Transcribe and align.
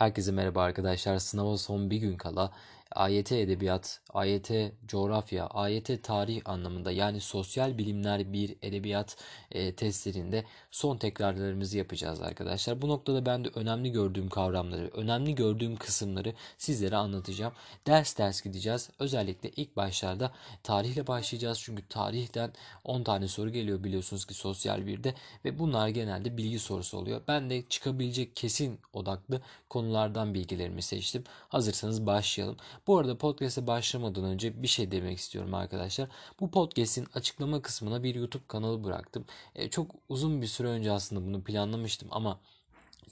Herkese 0.00 0.32
merhaba 0.32 0.62
arkadaşlar. 0.62 1.18
Sınava 1.18 1.56
son 1.56 1.90
bir 1.90 1.96
gün 1.96 2.16
kala 2.16 2.50
AYT 2.94 3.32
Edebiyat, 3.32 4.00
AYT 4.14 4.50
Coğrafya, 4.86 5.46
AYT 5.46 6.02
Tarih 6.02 6.42
anlamında 6.44 6.92
yani 6.92 7.20
sosyal 7.20 7.78
bilimler 7.78 8.32
bir 8.32 8.56
edebiyat 8.62 9.16
e, 9.52 9.74
testlerinde 9.74 10.44
son 10.70 10.96
tekrarlarımızı 10.96 11.78
yapacağız 11.78 12.22
arkadaşlar. 12.22 12.82
Bu 12.82 12.88
noktada 12.88 13.26
ben 13.26 13.44
de 13.44 13.48
önemli 13.54 13.92
gördüğüm 13.92 14.28
kavramları, 14.28 14.88
önemli 14.88 15.34
gördüğüm 15.34 15.76
kısımları 15.76 16.34
sizlere 16.58 16.96
anlatacağım. 16.96 17.52
Ders 17.86 18.18
ders 18.18 18.42
gideceğiz. 18.42 18.90
Özellikle 18.98 19.50
ilk 19.50 19.76
başlarda 19.76 20.32
tarihle 20.62 21.06
başlayacağız. 21.06 21.60
Çünkü 21.60 21.88
tarihten 21.88 22.52
10 22.84 23.02
tane 23.02 23.28
soru 23.28 23.50
geliyor 23.50 23.84
biliyorsunuz 23.84 24.24
ki 24.24 24.34
sosyal 24.34 24.86
birde 24.86 25.14
ve 25.44 25.58
bunlar 25.58 25.88
genelde 25.88 26.36
bilgi 26.36 26.58
sorusu 26.58 26.98
oluyor. 26.98 27.22
Ben 27.28 27.50
de 27.50 27.62
çıkabilecek 27.68 28.36
kesin 28.36 28.80
odaklı 28.92 29.40
konulardan 29.68 30.34
bilgilerimi 30.34 30.82
seçtim. 30.82 31.24
Hazırsanız 31.48 32.06
başlayalım. 32.06 32.56
Bu 32.86 32.98
arada 32.98 33.18
podcast'e 33.18 33.66
başlamadan 33.66 34.24
önce 34.24 34.62
bir 34.62 34.68
şey 34.68 34.90
demek 34.90 35.18
istiyorum 35.18 35.54
arkadaşlar. 35.54 36.08
Bu 36.40 36.50
podcast'in 36.50 37.06
açıklama 37.14 37.62
kısmına 37.62 38.02
bir 38.02 38.14
YouTube 38.14 38.42
kanalı 38.48 38.84
bıraktım. 38.84 39.24
E, 39.54 39.70
çok 39.70 39.90
uzun 40.08 40.42
bir 40.42 40.46
süre 40.46 40.68
önce 40.68 40.92
aslında 40.92 41.26
bunu 41.26 41.44
planlamıştım 41.44 42.08
ama 42.12 42.40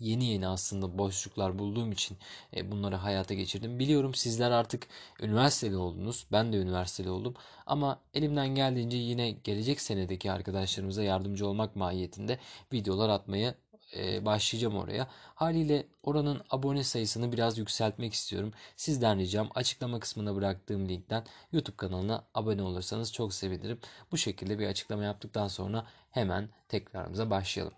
yeni 0.00 0.24
yeni 0.24 0.48
aslında 0.48 0.98
boşluklar 0.98 1.58
bulduğum 1.58 1.92
için 1.92 2.16
e, 2.56 2.70
bunları 2.72 2.96
hayata 2.96 3.34
geçirdim. 3.34 3.78
Biliyorum 3.78 4.14
sizler 4.14 4.50
artık 4.50 4.86
üniversiteli 5.22 5.76
oldunuz. 5.76 6.26
Ben 6.32 6.52
de 6.52 6.56
üniversiteli 6.56 7.10
oldum. 7.10 7.34
Ama 7.66 8.00
elimden 8.14 8.48
geldiğince 8.48 8.96
yine 8.96 9.30
gelecek 9.30 9.80
senedeki 9.80 10.32
arkadaşlarımıza 10.32 11.02
yardımcı 11.02 11.46
olmak 11.48 11.76
mahiyetinde 11.76 12.38
videolar 12.72 13.08
atmaya 13.08 13.54
e, 13.96 14.24
başlayacağım 14.24 14.76
oraya. 14.76 15.06
Haliyle 15.34 15.86
oranın 16.02 16.42
abone 16.50 16.84
sayısını 16.84 17.32
biraz 17.32 17.58
yükseltmek 17.58 18.12
istiyorum. 18.12 18.52
Sizden 18.76 19.18
ricam 19.18 19.48
açıklama 19.54 20.00
kısmına 20.00 20.36
bıraktığım 20.36 20.88
linkten 20.88 21.24
YouTube 21.52 21.76
kanalına 21.76 22.24
abone 22.34 22.62
olursanız 22.62 23.12
çok 23.12 23.34
sevinirim. 23.34 23.78
Bu 24.12 24.18
şekilde 24.18 24.58
bir 24.58 24.66
açıklama 24.66 25.04
yaptıktan 25.04 25.48
sonra 25.48 25.86
hemen 26.10 26.48
tekrarımıza 26.68 27.30
başlayalım. 27.30 27.74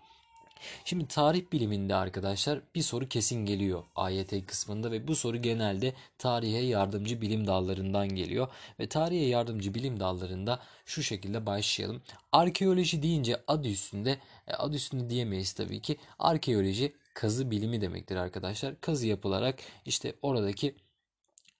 Şimdi 0.85 1.07
tarih 1.07 1.51
biliminde 1.51 1.95
arkadaşlar 1.95 2.61
bir 2.75 2.81
soru 2.81 3.07
kesin 3.07 3.45
geliyor 3.45 3.83
AYT 3.95 4.45
kısmında 4.45 4.91
ve 4.91 5.07
bu 5.07 5.15
soru 5.15 5.37
genelde 5.37 5.93
tarihe 6.17 6.59
yardımcı 6.59 7.21
bilim 7.21 7.47
dallarından 7.47 8.07
geliyor. 8.09 8.47
Ve 8.79 8.89
tarihe 8.89 9.25
yardımcı 9.25 9.73
bilim 9.73 9.99
dallarında 9.99 10.59
şu 10.85 11.03
şekilde 11.03 11.45
başlayalım. 11.45 12.01
Arkeoloji 12.31 13.03
deyince 13.03 13.41
adı 13.47 13.67
üstünde, 13.67 14.17
adı 14.57 14.75
üstünde 14.75 15.09
diyemeyiz 15.09 15.53
tabii 15.53 15.81
ki. 15.81 15.97
Arkeoloji 16.19 16.93
kazı 17.13 17.51
bilimi 17.51 17.81
demektir 17.81 18.15
arkadaşlar. 18.15 18.81
Kazı 18.81 19.07
yapılarak 19.07 19.59
işte 19.85 20.15
oradaki 20.21 20.75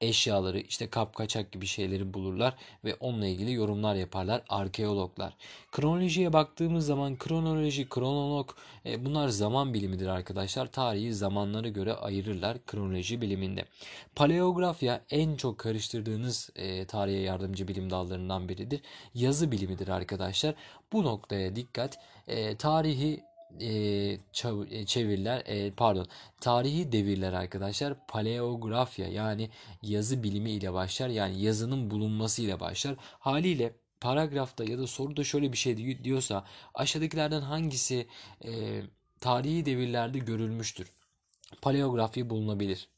eşyaları 0.01 0.59
işte 0.59 0.89
kapkaçak 0.89 1.51
gibi 1.51 1.65
şeyleri 1.65 2.13
bulurlar 2.13 2.55
ve 2.85 2.95
onunla 2.95 3.27
ilgili 3.27 3.53
yorumlar 3.53 3.95
yaparlar 3.95 4.41
arkeologlar. 4.49 5.33
Kronolojiye 5.71 6.33
baktığımız 6.33 6.85
zaman 6.85 7.17
kronoloji, 7.17 7.89
kronolog 7.89 8.49
e, 8.85 9.05
bunlar 9.05 9.27
zaman 9.27 9.73
bilimidir 9.73 10.07
arkadaşlar. 10.07 10.67
Tarihi 10.67 11.13
zamanlara 11.13 11.67
göre 11.67 11.93
ayırırlar 11.93 12.65
kronoloji 12.65 13.21
biliminde. 13.21 13.65
Paleografya 14.15 15.01
en 15.09 15.35
çok 15.35 15.57
karıştırdığınız 15.57 16.49
e, 16.55 16.85
tarihe 16.85 17.19
yardımcı 17.19 17.67
bilim 17.67 17.89
dallarından 17.89 18.49
biridir. 18.49 18.81
Yazı 19.13 19.51
bilimidir 19.51 19.87
arkadaşlar. 19.87 20.55
Bu 20.93 21.03
noktaya 21.03 21.55
dikkat. 21.55 21.99
E, 22.27 22.55
tarihi 22.55 23.23
e, 23.59 24.85
çeviriler 24.85 25.43
e, 25.45 25.71
pardon 25.71 26.07
tarihi 26.41 26.91
devirler 26.91 27.33
arkadaşlar 27.33 28.07
paleografya 28.07 29.07
yani 29.07 29.49
yazı 29.81 30.23
bilimi 30.23 30.51
ile 30.51 30.73
başlar 30.73 31.09
yani 31.09 31.41
yazının 31.41 31.91
bulunması 31.91 32.41
ile 32.41 32.59
başlar. 32.59 32.95
Haliyle 32.99 33.73
paragrafta 34.01 34.63
ya 34.63 34.77
da 34.77 34.87
soruda 34.87 35.23
şöyle 35.23 35.51
bir 35.51 35.57
şey 35.57 36.03
diyorsa 36.03 36.45
aşağıdakilerden 36.73 37.41
hangisi 37.41 38.07
e, 38.45 38.81
tarihi 39.19 39.65
devirlerde 39.65 40.19
görülmüştür? 40.19 40.91
Paleografya 41.61 42.29
bulunabilir 42.29 42.89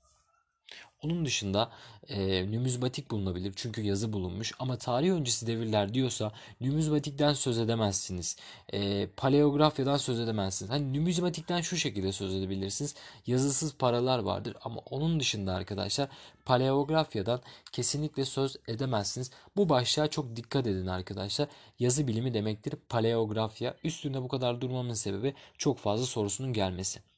onun 1.04 1.26
dışında 1.26 1.72
e, 2.10 2.52
nümizmatik 2.52 3.12
bulunabilir 3.12 3.54
çünkü 3.56 3.82
yazı 3.82 4.14
bulunmuş 4.14 4.52
ama 4.60 4.78
tarih 4.78 5.12
öncesi 5.12 5.48
devirler 5.48 5.94
diyorsa 5.94 6.32
nümizmatikten 6.62 7.34
söz 7.34 7.60
edemezsiniz. 7.60 8.38
E, 8.74 9.08
paleografyadan 9.08 9.98
söz 9.98 10.20
edemezsiniz. 10.20 10.72
Hani 10.72 10.94
nümizmatikten 10.94 11.62
şu 11.62 11.78
şekilde 11.78 12.12
söz 12.12 12.36
edebilirsiniz. 12.36 12.96
Yazısız 13.28 13.76
paralar 13.76 14.20
vardır 14.20 14.58
ama 14.62 14.82
onun 14.90 15.20
dışında 15.20 15.54
arkadaşlar 15.54 16.10
paleografyadan 16.46 17.42
kesinlikle 17.72 18.26
söz 18.26 18.56
edemezsiniz. 18.68 19.32
Bu 19.56 19.70
başlığa 19.70 20.08
çok 20.08 20.36
dikkat 20.36 20.68
edin 20.68 20.88
arkadaşlar. 20.88 21.48
Yazı 21.80 22.08
bilimi 22.08 22.34
demektir 22.34 22.76
paleografya. 22.90 23.76
Üstünde 23.84 24.22
bu 24.22 24.28
kadar 24.28 24.62
durmamın 24.62 24.94
sebebi 24.94 25.34
çok 25.58 25.80
fazla 25.80 26.06
sorusunun 26.06 26.54
gelmesi. 26.54 27.13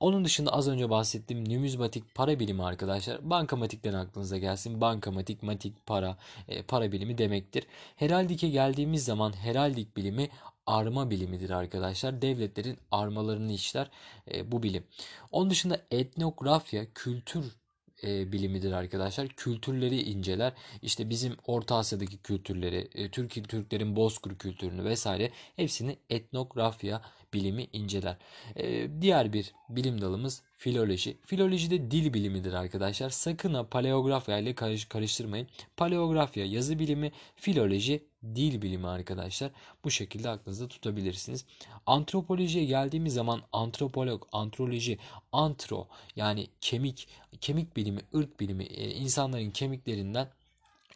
Onun 0.00 0.24
dışında 0.24 0.52
az 0.52 0.68
önce 0.68 0.90
bahsettiğim 0.90 1.48
numizmatik 1.48 2.14
para 2.14 2.38
bilimi 2.40 2.64
arkadaşlar. 2.64 3.30
Bankamatikten 3.30 3.94
aklınıza 3.94 4.38
gelsin. 4.38 4.80
Bankamatik, 4.80 5.42
matik, 5.42 5.86
para, 5.86 6.16
e, 6.48 6.62
para 6.62 6.92
bilimi 6.92 7.18
demektir. 7.18 7.66
Heraldike 7.96 8.48
geldiğimiz 8.48 9.04
zaman 9.04 9.32
heraldik 9.32 9.96
bilimi 9.96 10.28
arma 10.66 11.10
bilimidir 11.10 11.50
arkadaşlar. 11.50 12.22
Devletlerin 12.22 12.78
armalarını 12.90 13.52
işler 13.52 13.90
e, 14.34 14.52
bu 14.52 14.62
bilim. 14.62 14.84
Onun 15.32 15.50
dışında 15.50 15.80
etnografya, 15.90 16.84
kültür 16.94 17.60
e, 18.04 18.32
bilimidir 18.32 18.72
arkadaşlar. 18.72 19.28
Kültürleri 19.28 20.02
inceler. 20.02 20.52
İşte 20.82 21.10
bizim 21.10 21.36
Orta 21.46 21.76
Asya'daki 21.76 22.18
kültürleri, 22.18 22.88
e, 22.94 23.10
Türk 23.10 23.48
Türklerin 23.48 23.96
Bozkır 23.96 24.38
kültürünü 24.38 24.84
vesaire 24.84 25.30
hepsini 25.56 25.96
etnografya 26.10 27.02
bilimi 27.34 27.66
inceler. 27.72 28.16
E, 28.56 28.88
diğer 29.00 29.32
bir 29.32 29.52
bilim 29.68 30.00
dalımız 30.00 30.42
filoloji. 30.56 31.16
Filoloji 31.26 31.70
de 31.70 31.90
dil 31.90 32.14
bilimidir 32.14 32.52
arkadaşlar. 32.52 33.10
Sakın 33.10 33.54
ha 33.54 33.68
paleografya 33.68 34.38
ile 34.38 34.54
karış, 34.54 34.84
karıştırmayın. 34.84 35.48
Paleografya 35.76 36.44
yazı 36.44 36.78
bilimi, 36.78 37.12
filoloji 37.36 38.04
dil 38.34 38.62
bilimi 38.62 38.88
arkadaşlar. 38.88 39.50
Bu 39.84 39.90
şekilde 39.90 40.30
aklınızda 40.30 40.68
tutabilirsiniz. 40.68 41.44
Antropolojiye 41.86 42.64
geldiğimiz 42.64 43.14
zaman 43.14 43.42
antropolog, 43.52 44.26
antroloji, 44.32 44.98
antro 45.32 45.88
yani 46.16 46.46
kemik, 46.60 47.08
kemik 47.40 47.76
bilimi, 47.76 48.00
ırk 48.14 48.40
bilimi, 48.40 48.64
e, 48.64 48.90
insanların 48.90 49.50
kemiklerinden 49.50 50.28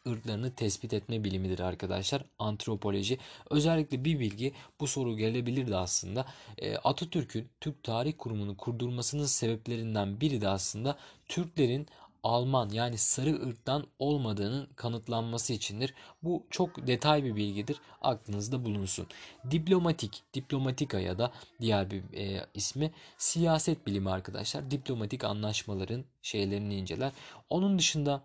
ırklarını 0.08 0.54
tespit 0.54 0.92
etme 0.92 1.24
bilimidir 1.24 1.58
arkadaşlar. 1.58 2.24
Antropoloji. 2.38 3.18
Özellikle 3.50 4.04
bir 4.04 4.20
bilgi 4.20 4.52
bu 4.80 4.86
soru 4.86 5.16
gelebilirdi 5.16 5.76
aslında. 5.76 6.26
E, 6.58 6.76
Atatürk'ün 6.76 7.48
Türk 7.60 7.82
Tarih 7.82 8.14
Kurumu'nu 8.18 8.56
kurdurmasının 8.56 9.26
sebeplerinden 9.26 10.20
biri 10.20 10.40
de 10.40 10.48
aslında 10.48 10.98
Türklerin 11.28 11.86
Alman 12.24 12.68
yani 12.68 12.98
sarı 12.98 13.48
ırktan 13.48 13.86
olmadığının 13.98 14.68
kanıtlanması 14.76 15.52
içindir. 15.52 15.94
Bu 16.22 16.46
çok 16.50 16.86
detay 16.86 17.24
bir 17.24 17.36
bilgidir. 17.36 17.80
Aklınızda 18.00 18.64
bulunsun. 18.64 19.06
Diplomatik, 19.50 20.22
diplomatika 20.34 21.00
ya 21.00 21.18
da 21.18 21.32
diğer 21.60 21.90
bir 21.90 22.02
e, 22.12 22.46
ismi 22.54 22.92
siyaset 23.18 23.86
bilimi 23.86 24.10
arkadaşlar. 24.10 24.70
Diplomatik 24.70 25.24
anlaşmaların 25.24 26.04
şeylerini 26.22 26.76
inceler. 26.76 27.12
Onun 27.50 27.78
dışında 27.78 28.22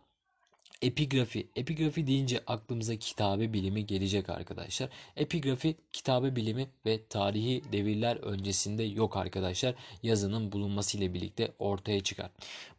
Epigrafi. 0.81 1.47
Epigrafi 1.55 2.07
deyince 2.07 2.39
aklımıza 2.47 2.95
kitabe 2.95 3.53
bilimi 3.53 3.85
gelecek 3.85 4.29
arkadaşlar. 4.29 4.89
Epigrafi 5.15 5.75
kitabe 5.93 6.35
bilimi 6.35 6.67
ve 6.85 7.05
tarihi 7.09 7.63
devirler 7.71 8.15
öncesinde 8.15 8.83
yok 8.83 9.17
arkadaşlar. 9.17 9.75
Yazının 10.03 10.51
bulunması 10.51 10.97
ile 10.97 11.13
birlikte 11.13 11.51
ortaya 11.59 12.03
çıkar. 12.03 12.29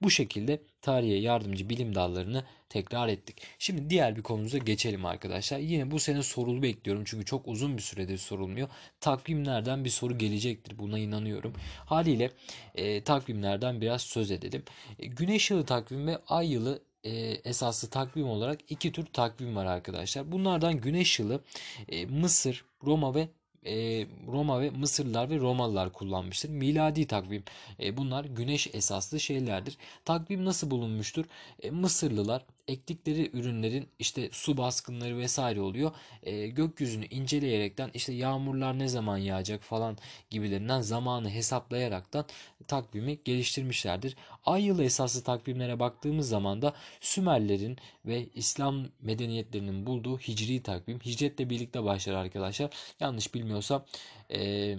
Bu 0.02 0.10
şekilde 0.10 0.60
tarihe 0.82 1.14
yardımcı 1.14 1.68
bilim 1.68 1.94
dallarını 1.94 2.44
tekrar 2.68 3.08
ettik. 3.08 3.42
Şimdi 3.58 3.90
diğer 3.90 4.16
bir 4.16 4.22
konumuza 4.22 4.58
geçelim 4.58 5.06
arkadaşlar. 5.06 5.58
Yine 5.58 5.90
bu 5.90 5.98
sene 5.98 6.22
sorulu 6.22 6.62
bekliyorum 6.62 7.04
çünkü 7.06 7.24
çok 7.24 7.48
uzun 7.48 7.76
bir 7.76 7.82
süredir 7.82 8.18
sorulmuyor. 8.18 8.68
Takvimlerden 9.00 9.84
bir 9.84 9.90
soru 9.90 10.18
gelecektir 10.18 10.78
buna 10.78 10.98
inanıyorum. 10.98 11.52
Haliyle 11.86 12.30
e, 12.74 13.04
takvimlerden 13.04 13.80
biraz 13.80 14.02
söz 14.02 14.30
edelim. 14.30 14.62
E, 14.98 15.06
güneş 15.06 15.50
yılı 15.50 15.66
takvimi 15.66 16.06
ve 16.06 16.18
ay 16.28 16.52
yılı 16.52 16.82
e, 17.04 17.10
esaslı 17.44 17.90
takvim 17.90 18.28
olarak 18.28 18.60
iki 18.68 18.92
tür 18.92 19.06
takvim 19.06 19.56
var 19.56 19.66
arkadaşlar. 19.66 20.32
Bunlardan 20.32 20.76
güneş 20.80 21.18
yılı 21.18 21.40
e, 21.88 22.06
Mısır, 22.06 22.64
Roma 22.84 23.14
ve 23.14 23.28
e, 23.66 24.06
Roma 24.26 24.60
ve 24.60 24.70
Mısırlılar 24.70 25.30
ve 25.30 25.38
Romalılar 25.38 25.92
kullanmıştır. 25.92 26.48
Miladi 26.48 27.06
takvim 27.06 27.44
e, 27.82 27.96
bunlar 27.96 28.24
güneş 28.24 28.68
esaslı 28.72 29.20
şeylerdir. 29.20 29.76
Takvim 30.04 30.44
nasıl 30.44 30.70
bulunmuştur? 30.70 31.24
E, 31.62 31.70
Mısırlılar 31.70 32.44
ektikleri 32.68 33.30
ürünlerin 33.32 33.88
işte 33.98 34.28
su 34.32 34.56
baskınları 34.56 35.18
vesaire 35.18 35.60
oluyor. 35.60 35.92
E, 36.22 36.46
gökyüzünü 36.48 37.06
inceleyerekten 37.06 37.90
işte 37.94 38.12
yağmurlar 38.12 38.78
ne 38.78 38.88
zaman 38.88 39.18
yağacak 39.18 39.62
falan 39.62 39.96
gibilerinden 40.30 40.80
zamanı 40.80 41.30
hesaplayaraktan 41.30 42.24
takvimi 42.68 43.18
geliştirmişlerdir. 43.24 44.16
Ay 44.44 44.64
yılı 44.64 44.84
esaslı 44.84 45.22
takvimlere 45.22 45.80
baktığımız 45.80 46.28
zaman 46.28 46.62
da 46.62 46.74
Sümerlerin 47.00 47.76
ve 48.06 48.26
İslam 48.34 48.86
medeniyetlerinin 49.00 49.86
bulduğu 49.86 50.18
hicri 50.18 50.62
takvim 50.62 51.00
hicretle 51.00 51.50
birlikte 51.50 51.84
başlar 51.84 52.14
arkadaşlar. 52.14 52.70
Yanlış 53.00 53.34
bilmiyorsam 53.34 53.84
eee 54.30 54.78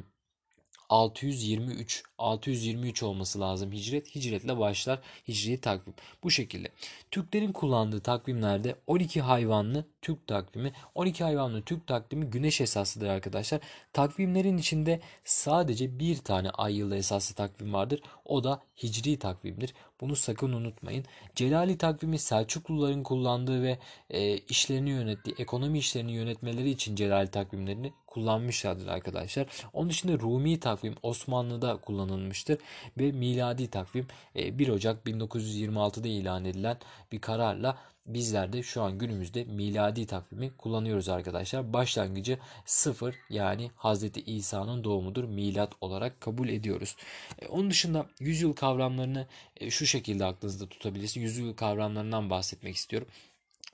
623 0.92 2.04
623 2.18 3.04
olması 3.04 3.40
lazım 3.40 3.72
hicret. 3.72 4.16
Hicretle 4.16 4.60
başlar 4.60 5.00
hicri 5.28 5.62
takvim. 5.62 5.94
Bu 6.24 6.32
şekilde. 6.32 6.72
Türklerin 7.12 7.52
kullandığı 7.52 8.00
takvimlerde 8.00 8.76
12 8.88 9.22
hayvanlı 9.22 9.86
Türk 10.02 10.28
takvimi. 10.28 10.72
12 10.96 11.24
hayvanlı 11.24 11.62
Türk 11.62 11.88
takvimi 11.88 12.26
güneş 12.26 12.62
esaslıdır 12.62 13.08
arkadaşlar. 13.08 13.62
Takvimlerin 13.94 14.58
içinde 14.58 15.00
sadece 15.24 16.00
bir 16.00 16.18
tane 16.18 16.50
ay 16.50 16.76
yılı 16.76 16.96
esaslı 16.96 17.36
takvim 17.36 17.74
vardır. 17.74 18.02
O 18.26 18.44
da 18.44 18.62
hicri 18.84 19.20
takvimdir. 19.20 19.74
Bunu 20.02 20.16
sakın 20.16 20.54
unutmayın. 20.54 21.06
Celali 21.36 21.78
takvimi 21.78 22.20
Selçukluların 22.20 23.04
kullandığı 23.04 23.64
ve 23.64 23.80
e, 24.10 24.38
işlerini 24.38 24.90
yönettiği, 24.90 25.36
ekonomi 25.40 25.78
işlerini 25.78 26.12
yönetmeleri 26.12 26.70
için 26.70 26.96
Celali 26.96 27.32
takvimlerini 27.32 27.94
kullanmışlardır 28.12 28.88
arkadaşlar. 28.88 29.48
Onun 29.74 29.90
dışında 29.90 30.20
Rumi 30.20 30.60
takvim 30.60 30.96
Osmanlı'da 31.04 31.78
kullanılmıştır 31.78 32.58
ve 33.00 33.12
miladi 33.12 33.70
takvim 33.70 34.08
1 34.36 34.68
e, 34.68 34.72
Ocak 34.72 35.06
1926'da 35.08 36.08
ilan 36.08 36.46
edilen 36.46 36.78
bir 37.12 37.22
kararla 37.22 37.78
bizler 38.06 38.54
de 38.54 38.64
şu 38.64 38.82
an 38.82 38.98
günümüzde 38.98 39.44
miladi 39.44 40.06
takvimi 40.06 40.52
kullanıyoruz 40.58 41.10
arkadaşlar. 41.10 41.74
Başlangıcı 41.74 42.40
sıfır 42.66 43.16
yani 43.30 43.72
Hazreti 43.76 44.22
İsa'nın 44.22 44.84
doğumudur 44.84 45.24
milat 45.24 45.74
olarak 45.82 46.22
kabul 46.22 46.50
ediyoruz. 46.50 46.96
E, 47.40 47.48
onun 47.48 47.70
dışında 47.70 48.06
yüzyıl 48.20 48.54
kavramlarını 48.54 49.28
e, 49.58 49.70
şu 49.70 49.86
şekilde 49.86 50.26
aklınızda 50.26 50.70
tutabilirsiniz. 50.70 51.24
Yüzyıl 51.24 51.54
kavramlarından 51.54 52.30
bahsetmek 52.30 52.76
istiyorum. 52.76 53.08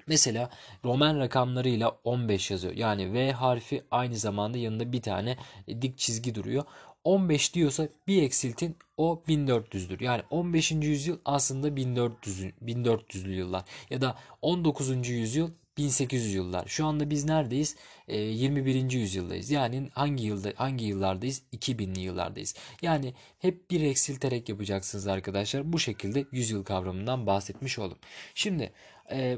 Mesela 0.07 0.49
Roman 0.85 1.19
rakamlarıyla 1.19 1.89
15 2.03 2.51
yazıyor. 2.51 2.73
Yani 2.73 3.13
V 3.13 3.31
harfi 3.31 3.83
aynı 3.91 4.15
zamanda 4.15 4.57
yanında 4.57 4.91
bir 4.91 5.01
tane 5.01 5.37
dik 5.81 5.97
çizgi 5.97 6.35
duruyor. 6.35 6.63
15 7.03 7.53
diyorsa 7.53 7.87
bir 8.07 8.23
eksiltin 8.23 8.77
o 8.97 9.23
1400'dür. 9.27 10.03
Yani 10.03 10.21
15. 10.29 10.71
yüzyıl 10.71 11.17
aslında 11.25 11.75
1400 11.75 12.53
1400'lü 12.65 13.31
yıllar 13.31 13.63
ya 13.89 14.01
da 14.01 14.17
19. 14.41 15.09
yüzyıl 15.09 15.51
1800 15.77 16.33
yıllar. 16.33 16.67
Şu 16.67 16.85
anda 16.85 17.09
biz 17.09 17.25
neredeyiz? 17.25 17.75
E, 18.07 18.17
21. 18.17 18.91
yüzyıldayız. 18.91 19.51
Yani 19.51 19.89
hangi 19.93 20.23
yılda 20.25 20.53
hangi 20.55 20.85
yıllardayız? 20.85 21.43
2000'li 21.53 21.99
yıllardayız. 21.99 22.55
Yani 22.81 23.13
hep 23.39 23.71
bir 23.71 23.81
eksilterek 23.81 24.49
yapacaksınız 24.49 25.07
arkadaşlar. 25.07 25.73
Bu 25.73 25.79
şekilde 25.79 26.25
yüzyıl 26.31 26.63
kavramından 26.63 27.27
bahsetmiş 27.27 27.79
oldum. 27.79 27.97
Şimdi 28.35 28.71
e, 29.11 29.37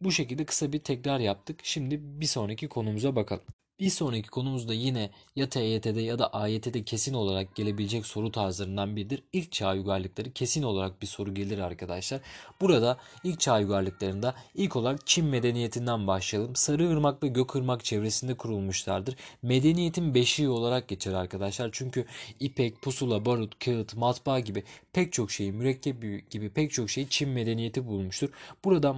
bu 0.00 0.12
şekilde 0.12 0.44
kısa 0.46 0.72
bir 0.72 0.78
tekrar 0.84 1.20
yaptık. 1.20 1.60
Şimdi 1.62 1.98
bir 2.20 2.26
sonraki 2.26 2.68
konumuza 2.68 3.16
bakalım. 3.16 3.44
Bir 3.80 3.90
sonraki 3.90 4.28
konumuzda 4.28 4.74
yine 4.74 5.10
ya 5.36 5.48
TYT'de 5.48 6.00
ya 6.00 6.18
da 6.18 6.32
AYT'de 6.32 6.84
kesin 6.84 7.14
olarak 7.14 7.54
gelebilecek 7.54 8.06
soru 8.06 8.32
tarzlarından 8.32 8.96
biridir. 8.96 9.22
İlk 9.32 9.52
çağ 9.52 9.72
uygarlıkları 9.72 10.32
kesin 10.32 10.62
olarak 10.62 11.02
bir 11.02 11.06
soru 11.06 11.34
gelir 11.34 11.58
arkadaşlar. 11.58 12.20
Burada 12.60 12.98
ilk 13.24 13.40
çağ 13.40 13.58
uygarlıklarında 13.58 14.34
ilk 14.54 14.76
olarak 14.76 15.06
Çin 15.06 15.26
medeniyetinden 15.26 16.06
başlayalım. 16.06 16.56
Sarıırmak 16.56 17.22
ve 17.22 17.28
Gökırmak 17.28 17.84
çevresinde 17.84 18.34
kurulmuşlardır. 18.34 19.16
Medeniyetin 19.42 20.14
beşiği 20.14 20.48
olarak 20.48 20.88
geçer 20.88 21.12
arkadaşlar. 21.12 21.70
Çünkü 21.72 22.06
ipek, 22.40 22.82
pusula, 22.82 23.24
barut, 23.26 23.64
kağıt, 23.64 23.96
matbaa 23.96 24.40
gibi 24.40 24.64
pek 24.92 25.12
çok 25.12 25.30
şeyi, 25.30 25.52
mürekkep 25.52 26.30
gibi 26.30 26.50
pek 26.50 26.72
çok 26.72 26.90
şeyi 26.90 27.08
Çin 27.08 27.28
medeniyeti 27.28 27.86
bulmuştur. 27.86 28.28
Burada 28.64 28.92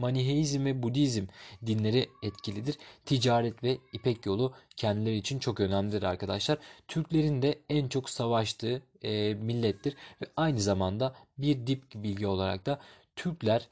Maniheizm 0.00 0.64
ve 0.64 0.82
Budizm 0.82 1.24
dinleri 1.66 2.08
etkilidir. 2.22 2.78
Ticaret 3.06 3.62
ve 3.62 3.78
ipek 3.92 4.03
İpek 4.04 4.26
yolu 4.26 4.52
kendileri 4.76 5.16
için 5.16 5.38
çok 5.38 5.60
önemlidir 5.60 6.02
arkadaşlar. 6.02 6.58
Türklerin 6.88 7.42
de 7.42 7.58
en 7.70 7.88
çok 7.88 8.10
savaştığı 8.10 8.82
e, 9.02 9.34
millettir 9.34 9.96
ve 10.22 10.26
aynı 10.36 10.60
zamanda 10.60 11.14
bir 11.38 11.66
dip 11.66 11.82
bilgi 11.94 12.26
olarak 12.26 12.66
da 12.66 12.80
Türkler 13.16 13.68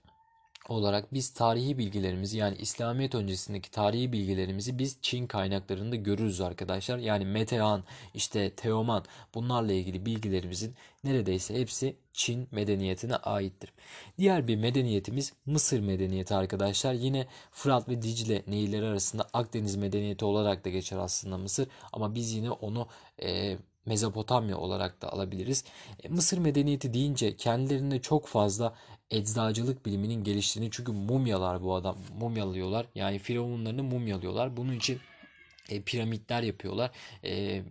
olarak 0.68 1.14
biz 1.14 1.30
tarihi 1.30 1.78
bilgilerimizi 1.78 2.38
yani 2.38 2.56
İslamiyet 2.56 3.14
öncesindeki 3.14 3.70
tarihi 3.70 4.12
bilgilerimizi 4.12 4.78
biz 4.78 4.98
Çin 5.02 5.26
kaynaklarında 5.26 5.96
görürüz 5.96 6.40
arkadaşlar. 6.40 6.98
Yani 6.98 7.24
Metehan, 7.24 7.84
işte 8.14 8.50
Teoman 8.50 9.04
bunlarla 9.34 9.72
ilgili 9.72 10.06
bilgilerimizin 10.06 10.74
neredeyse 11.04 11.60
hepsi 11.60 11.96
Çin 12.12 12.48
medeniyetine 12.50 13.16
aittir. 13.16 13.72
Diğer 14.18 14.48
bir 14.48 14.56
medeniyetimiz 14.56 15.32
Mısır 15.46 15.80
medeniyeti 15.80 16.34
arkadaşlar. 16.34 16.92
Yine 16.94 17.26
Fırat 17.50 17.88
ve 17.88 18.02
Dicle 18.02 18.42
nehirleri 18.46 18.86
arasında 18.86 19.28
Akdeniz 19.32 19.76
medeniyeti 19.76 20.24
olarak 20.24 20.64
da 20.64 20.68
geçer 20.68 20.96
aslında 20.96 21.38
Mısır. 21.38 21.68
Ama 21.92 22.14
biz 22.14 22.32
yine 22.32 22.50
onu 22.50 22.88
e, 23.22 23.58
Mezopotamya 23.86 24.58
olarak 24.58 25.02
da 25.02 25.12
alabiliriz. 25.12 25.64
E, 26.02 26.08
Mısır 26.08 26.38
medeniyeti 26.38 26.94
deyince 26.94 27.36
kendilerinde 27.36 28.00
çok 28.00 28.26
fazla 28.26 28.74
eczacılık 29.12 29.86
biliminin 29.86 30.24
geliştiğini 30.24 30.70
çünkü 30.70 30.92
mumyalar 30.92 31.62
bu 31.62 31.74
adam 31.74 31.96
mumyalıyorlar. 32.20 32.86
Yani 32.94 33.18
firavunlarını 33.18 33.82
mumyalıyorlar. 33.82 34.56
Bunun 34.56 34.72
için 34.72 35.00
e, 35.68 35.82
piramitler 35.82 36.42
yapıyorlar. 36.42 36.90
E, 37.24 37.62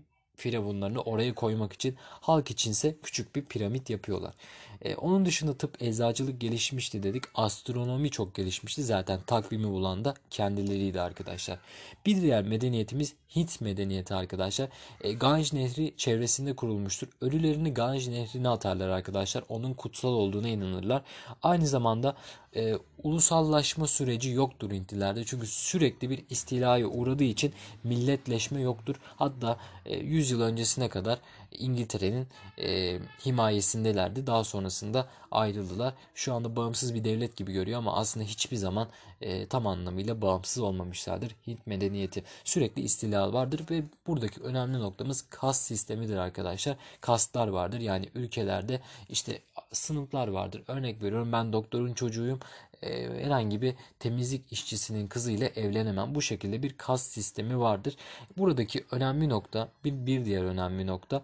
firavunlarını 0.42 1.02
oraya 1.02 1.36
koymak 1.36 1.74
için 1.74 1.96
halk 2.00 2.52
içinse 2.52 2.96
küçük 3.04 3.36
bir 3.36 3.46
piramit 3.46 3.90
yapıyorlar. 3.90 4.34
E, 4.82 4.96
onun 4.96 5.26
dışında 5.26 5.58
tıp 5.58 5.82
eczacılık 5.82 6.42
gelişmişti 6.42 7.04
dedik. 7.04 7.24
Astronomi 7.36 8.10
çok 8.10 8.36
gelişmişti. 8.36 8.84
Zaten 8.84 9.20
takvimi 9.28 9.68
bulan 9.68 10.06
da 10.06 10.14
kendileriydi 10.30 11.02
arkadaşlar. 11.02 11.60
Bir 12.06 12.22
diğer 12.22 12.44
medeniyetimiz 12.44 13.14
Hint 13.36 13.62
medeniyeti 13.62 14.16
arkadaşlar. 14.16 14.70
E, 15.02 15.14
Ganj 15.14 15.54
Nehri 15.54 15.94
çevresinde 15.98 16.56
kurulmuştur. 16.56 17.08
Ölülerini 17.22 17.74
Ganj 17.74 18.08
Nehri'ne 18.08 18.50
atarlar 18.50 18.90
arkadaşlar. 18.90 19.44
Onun 19.50 19.74
kutsal 19.74 20.10
olduğuna 20.10 20.48
inanırlar. 20.48 21.02
Aynı 21.44 21.68
zamanda 21.68 22.16
e, 22.56 22.78
ulusallaşma 23.04 23.88
süreci 23.88 24.30
yoktur 24.30 24.72
Hintlilerde. 24.72 25.26
Çünkü 25.26 25.48
sürekli 25.48 26.10
bir 26.10 26.26
istilaya 26.30 26.88
uğradığı 26.88 27.24
için 27.24 27.54
milletleşme 27.84 28.62
yoktur. 28.62 28.96
Hatta 29.04 29.58
e, 29.86 29.98
100 29.98 30.32
yıl 30.32 30.42
öncesine 30.42 30.90
kadar 30.90 31.20
İngiltere'nin 31.52 32.28
e, 32.58 33.00
himayesindelerdi. 33.26 34.28
Daha 34.28 34.44
sonrasında 34.44 35.08
ayrıldılar. 35.32 35.94
Şu 36.16 36.34
anda 36.34 36.56
bağımsız 36.56 36.96
bir 36.96 37.04
devlet 37.04 37.38
gibi 37.38 37.54
görüyor 37.54 37.78
ama 37.78 37.96
aslında 37.96 38.26
hiçbir 38.26 38.58
zaman 38.58 38.88
e, 39.22 39.48
tam 39.48 39.68
anlamıyla 39.68 40.22
bağımsız 40.22 40.64
olmamışlardır. 40.64 41.36
Hint 41.48 41.68
medeniyeti 41.68 42.24
sürekli 42.44 42.82
istila 42.82 43.34
vardır 43.34 43.62
ve 43.72 43.84
buradaki 44.08 44.42
önemli 44.42 44.80
noktamız 44.80 45.26
kast 45.30 45.62
sistemidir 45.62 46.18
arkadaşlar. 46.18 46.78
Kastlar 47.02 47.48
vardır 47.48 47.80
yani 47.80 48.10
ülkelerde 48.16 48.82
işte 49.10 49.42
sınıflar 49.72 50.28
vardır. 50.28 50.64
Örnek 50.68 51.04
veriyorum 51.04 51.32
ben 51.32 51.54
doktorun 51.54 51.94
çocuğuyum. 51.94 52.40
E, 52.84 53.24
herhangi 53.24 53.62
bir 53.62 53.76
temizlik 54.00 54.52
işçisinin 54.52 55.08
kızıyla 55.08 55.48
evlenemem. 55.48 56.16
Bu 56.16 56.22
şekilde 56.22 56.64
bir 56.64 56.78
kast 56.78 57.12
sistemi 57.12 57.60
vardır. 57.60 57.96
Buradaki 58.38 58.86
önemli 58.92 59.30
nokta 59.30 59.70
bir, 59.86 60.06
bir 60.06 60.26
diğer 60.26 60.44
önemli 60.44 60.88
nokta 60.88 61.22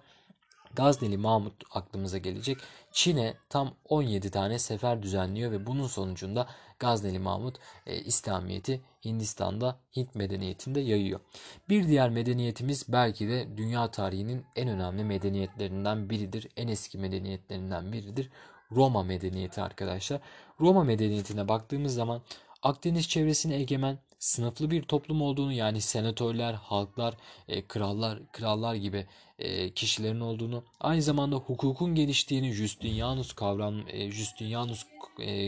Gazneli 0.73 1.17
Mahmut 1.17 1.53
aklımıza 1.73 2.17
gelecek. 2.17 2.57
Çin'e 2.91 3.33
tam 3.49 3.73
17 3.89 4.31
tane 4.31 4.59
sefer 4.59 5.03
düzenliyor 5.03 5.51
ve 5.51 5.65
bunun 5.65 5.87
sonucunda 5.87 6.47
Gazneli 6.79 7.19
Mahmut 7.19 7.59
e, 7.85 7.95
İslamiyet'i 7.95 8.81
Hindistan'da 9.05 9.79
Hint 9.95 10.15
medeniyetinde 10.15 10.79
yayıyor. 10.79 11.19
Bir 11.69 11.87
diğer 11.87 12.09
medeniyetimiz 12.09 12.85
belki 12.89 13.29
de 13.29 13.57
dünya 13.57 13.91
tarihinin 13.91 14.45
en 14.55 14.67
önemli 14.67 15.03
medeniyetlerinden 15.03 16.09
biridir. 16.09 16.47
En 16.57 16.67
eski 16.67 16.97
medeniyetlerinden 16.97 17.91
biridir. 17.91 18.29
Roma 18.71 19.03
medeniyeti 19.03 19.61
arkadaşlar. 19.61 20.21
Roma 20.59 20.83
medeniyetine 20.83 21.47
baktığımız 21.47 21.93
zaman 21.93 22.21
Akdeniz 22.63 23.09
çevresine 23.09 23.55
egemen 23.55 23.99
sınıflı 24.19 24.71
bir 24.71 24.83
toplum 24.83 25.21
olduğunu 25.21 25.53
yani 25.53 25.81
senatörler, 25.81 26.53
halklar, 26.53 27.17
e, 27.47 27.67
krallar, 27.67 28.19
krallar 28.31 28.75
gibi 28.75 29.05
e, 29.39 29.69
kişilerin 29.69 30.19
olduğunu, 30.19 30.63
aynı 30.79 31.01
zamanda 31.01 31.35
hukukun 31.35 31.95
geliştiğini, 31.95 32.51
Justinianus 32.51 33.33
kavram, 33.33 33.75
e, 33.87 34.11
Justinianus 34.11 34.85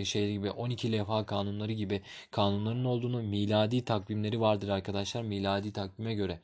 şey 0.06 0.32
gibi 0.34 0.52
12 0.52 0.92
levha 0.92 1.26
kanunları 1.26 1.72
gibi 1.72 2.02
kanunların 2.32 2.86
olduğunu, 2.86 3.24
miladi 3.24 3.86
takvimleri 3.86 4.42
vardır 4.42 4.70
arkadaşlar. 4.70 5.22
Miladi 5.22 5.74
takvime 5.74 6.14
göre 6.14 6.40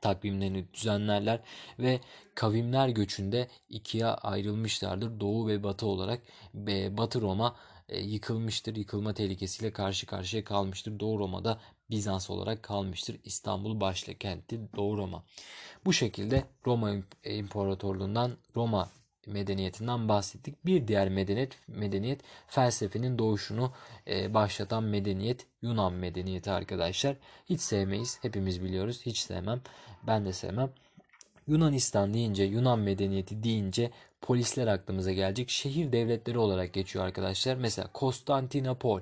takvimlerini 0.00 0.64
düzenlerler 0.74 1.40
ve 1.78 2.00
kavimler 2.34 2.88
göçünde 2.88 3.48
ikiye 3.68 4.06
ayrılmışlardır. 4.06 5.20
Doğu 5.20 5.48
ve 5.48 5.62
Batı 5.62 5.86
olarak 5.86 6.22
Batı 6.96 7.20
Roma 7.20 7.56
yıkılmıştır. 8.02 8.76
Yıkılma 8.76 9.14
tehlikesiyle 9.14 9.72
karşı 9.72 10.06
karşıya 10.06 10.44
kalmıştır. 10.44 11.00
Doğu 11.00 11.18
Roma'da 11.18 11.60
Bizans 11.90 12.30
olarak 12.30 12.62
kalmıştır. 12.62 13.16
İstanbul 13.24 13.80
başkenti 13.80 14.60
Doğu 14.76 14.96
Roma. 14.98 15.24
Bu 15.84 15.92
şekilde 15.92 16.44
Roma 16.66 16.90
İmparatorluğundan 17.24 18.32
Roma 18.56 18.88
medeniyetinden 19.26 20.08
bahsettik. 20.08 20.66
Bir 20.66 20.88
diğer 20.88 21.08
medeniyet 21.08 21.58
medeniyet 21.68 22.20
felsefenin 22.48 23.18
doğuşunu 23.18 23.72
e, 24.08 24.34
başlatan 24.34 24.84
medeniyet 24.84 25.46
Yunan 25.62 25.92
medeniyeti 25.92 26.50
arkadaşlar. 26.50 27.16
Hiç 27.46 27.60
sevmeyiz. 27.60 28.18
Hepimiz 28.22 28.62
biliyoruz. 28.62 29.00
Hiç 29.06 29.18
sevmem. 29.18 29.60
Ben 30.06 30.24
de 30.24 30.32
sevmem. 30.32 30.70
Yunanistan 31.46 32.14
deyince, 32.14 32.44
Yunan 32.44 32.78
medeniyeti 32.78 33.42
deyince 33.42 33.90
polisler 34.20 34.66
aklımıza 34.66 35.12
gelecek. 35.12 35.50
Şehir 35.50 35.92
devletleri 35.92 36.38
olarak 36.38 36.72
geçiyor 36.72 37.04
arkadaşlar. 37.04 37.56
Mesela 37.56 37.88
Konstantinopol, 37.92 39.00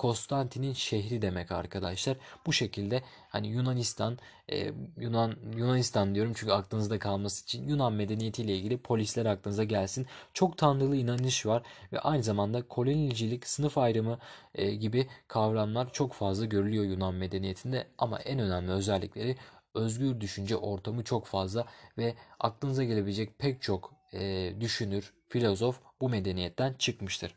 Konstantin'in 0.00 0.72
şehri 0.72 1.22
demek 1.22 1.52
arkadaşlar. 1.52 2.16
Bu 2.46 2.52
şekilde 2.52 3.02
hani 3.28 3.48
Yunanistan, 3.48 4.18
e, 4.52 4.72
Yunan 4.96 5.36
Yunanistan 5.56 6.14
diyorum 6.14 6.32
çünkü 6.36 6.52
aklınızda 6.52 6.98
kalması 6.98 7.44
için 7.44 7.68
Yunan 7.68 7.92
medeniyetiyle 7.92 8.56
ilgili 8.56 8.78
polisler 8.78 9.26
aklınıza 9.26 9.64
gelsin. 9.64 10.06
Çok 10.34 10.58
tanrılı 10.58 10.96
inanış 10.96 11.46
var 11.46 11.62
ve 11.92 12.00
aynı 12.00 12.22
zamanda 12.22 12.68
kolonicilik, 12.68 13.46
sınıf 13.46 13.78
ayrımı 13.78 14.18
e, 14.54 14.74
gibi 14.74 15.06
kavramlar 15.28 15.92
çok 15.92 16.12
fazla 16.12 16.44
görülüyor 16.44 16.84
Yunan 16.84 17.14
medeniyetinde 17.14 17.86
ama 17.98 18.18
en 18.18 18.38
önemli 18.38 18.72
özellikleri 18.72 19.36
özgür 19.74 20.20
düşünce 20.20 20.56
ortamı 20.56 21.04
çok 21.04 21.26
fazla 21.26 21.66
ve 21.98 22.14
aklınıza 22.38 22.84
gelebilecek 22.84 23.38
pek 23.38 23.62
çok 23.62 23.94
e, 24.12 24.52
düşünür, 24.60 25.12
filozof 25.28 25.80
bu 26.00 26.08
medeniyetten 26.08 26.74
çıkmıştır. 26.78 27.34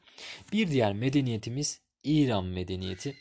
Bir 0.53 0.67
diğer 0.67 0.93
medeniyetimiz 0.93 1.82
İran 2.03 2.45
medeniyeti. 2.45 3.15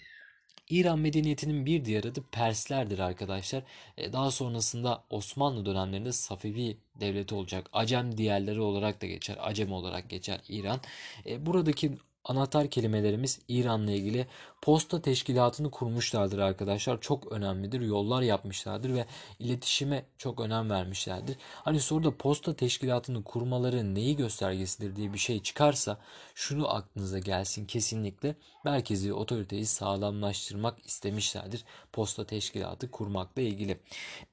İran 0.70 0.98
medeniyetinin 0.98 1.66
bir 1.66 1.84
diğer 1.84 2.04
adı 2.04 2.22
Perslerdir 2.32 2.98
arkadaşlar. 2.98 3.62
E, 3.98 4.12
daha 4.12 4.30
sonrasında 4.30 5.04
Osmanlı 5.10 5.66
dönemlerinde 5.66 6.12
Safevi 6.12 6.76
devleti 7.00 7.34
olacak. 7.34 7.70
Acem 7.72 8.16
diğerleri 8.18 8.60
olarak 8.60 9.02
da 9.02 9.06
geçer. 9.06 9.36
Acem 9.40 9.72
olarak 9.72 10.10
geçer 10.10 10.40
İran. 10.48 10.80
E, 11.26 11.46
buradaki 11.46 11.92
anahtar 12.24 12.70
kelimelerimiz 12.70 13.40
İran'la 13.48 13.90
ilgili 13.90 14.26
posta 14.62 15.02
teşkilatını 15.02 15.70
kurmuşlardır 15.70 16.38
arkadaşlar. 16.38 17.00
Çok 17.00 17.32
önemlidir. 17.32 17.80
Yollar 17.80 18.22
yapmışlardır 18.22 18.94
ve 18.94 19.06
iletişime 19.38 20.04
çok 20.18 20.40
önem 20.40 20.70
vermişlerdir. 20.70 21.36
Hani 21.54 21.80
soruda 21.80 22.16
posta 22.16 22.56
teşkilatını 22.56 23.24
kurmaları 23.24 23.94
neyi 23.94 24.16
göstergesidir 24.16 24.96
diye 24.96 25.12
bir 25.12 25.18
şey 25.18 25.42
çıkarsa 25.42 25.98
şunu 26.34 26.74
aklınıza 26.74 27.18
gelsin 27.18 27.66
kesinlikle. 27.66 28.36
Merkezi 28.64 29.12
otoriteyi 29.12 29.66
sağlamlaştırmak 29.66 30.86
istemişlerdir. 30.86 31.64
Posta 31.92 32.26
teşkilatı 32.26 32.90
kurmakla 32.90 33.42
ilgili. 33.42 33.80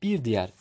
Bir 0.04 0.26
diğer 0.26 0.54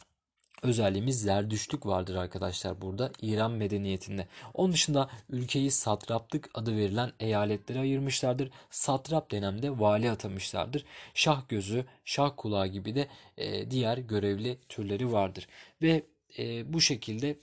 özelliğimiz 0.62 1.20
zerdüştlük 1.22 1.86
vardır 1.86 2.14
arkadaşlar 2.14 2.80
burada 2.80 3.10
İran 3.22 3.50
medeniyetinde. 3.50 4.28
Onun 4.54 4.72
dışında 4.72 5.10
ülkeyi 5.30 5.70
satraplık 5.70 6.50
adı 6.54 6.76
verilen 6.76 7.12
eyaletlere 7.20 7.80
ayırmışlardır. 7.80 8.50
Satrap 8.70 9.30
dönemde 9.30 9.80
vali 9.80 10.10
atamışlardır. 10.10 10.84
Şah 11.14 11.48
gözü, 11.48 11.84
şah 12.04 12.32
kulağı 12.36 12.66
gibi 12.66 12.94
de 12.94 13.08
e, 13.36 13.70
diğer 13.70 13.98
görevli 13.98 14.58
türleri 14.68 15.12
vardır. 15.12 15.48
Ve 15.82 16.02
e, 16.38 16.72
bu 16.72 16.80
şekilde 16.80 17.38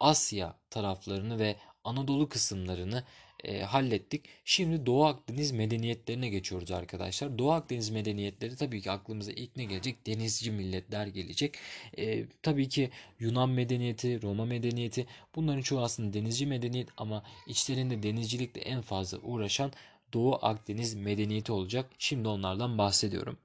Asya 0.00 0.54
taraflarını 0.70 1.38
ve 1.38 1.56
Anadolu 1.84 2.28
kısımlarını 2.28 3.04
e, 3.46 3.62
hallettik. 3.62 4.24
Şimdi 4.44 4.86
Doğu 4.86 5.04
Akdeniz 5.04 5.52
medeniyetlerine 5.52 6.28
geçiyoruz 6.28 6.70
arkadaşlar. 6.70 7.38
Doğu 7.38 7.52
Akdeniz 7.52 7.90
medeniyetleri 7.90 8.56
tabii 8.56 8.80
ki 8.80 8.90
aklımıza 8.90 9.32
ilk 9.32 9.56
ne 9.56 9.64
gelecek? 9.64 10.06
Denizci 10.06 10.50
milletler 10.50 11.06
gelecek. 11.06 11.54
E, 11.98 12.24
tabii 12.42 12.68
ki 12.68 12.90
Yunan 13.20 13.50
medeniyeti, 13.50 14.22
Roma 14.22 14.44
medeniyeti 14.44 15.06
bunların 15.36 15.62
çoğu 15.62 15.80
aslında 15.80 16.12
denizci 16.12 16.46
medeniyet 16.46 16.88
ama 16.96 17.22
içlerinde 17.46 18.02
denizcilikle 18.02 18.60
en 18.60 18.80
fazla 18.80 19.18
uğraşan 19.18 19.72
Doğu 20.12 20.38
Akdeniz 20.42 20.94
medeniyeti 20.94 21.52
olacak. 21.52 21.90
Şimdi 21.98 22.28
onlardan 22.28 22.78
bahsediyorum. 22.78 23.38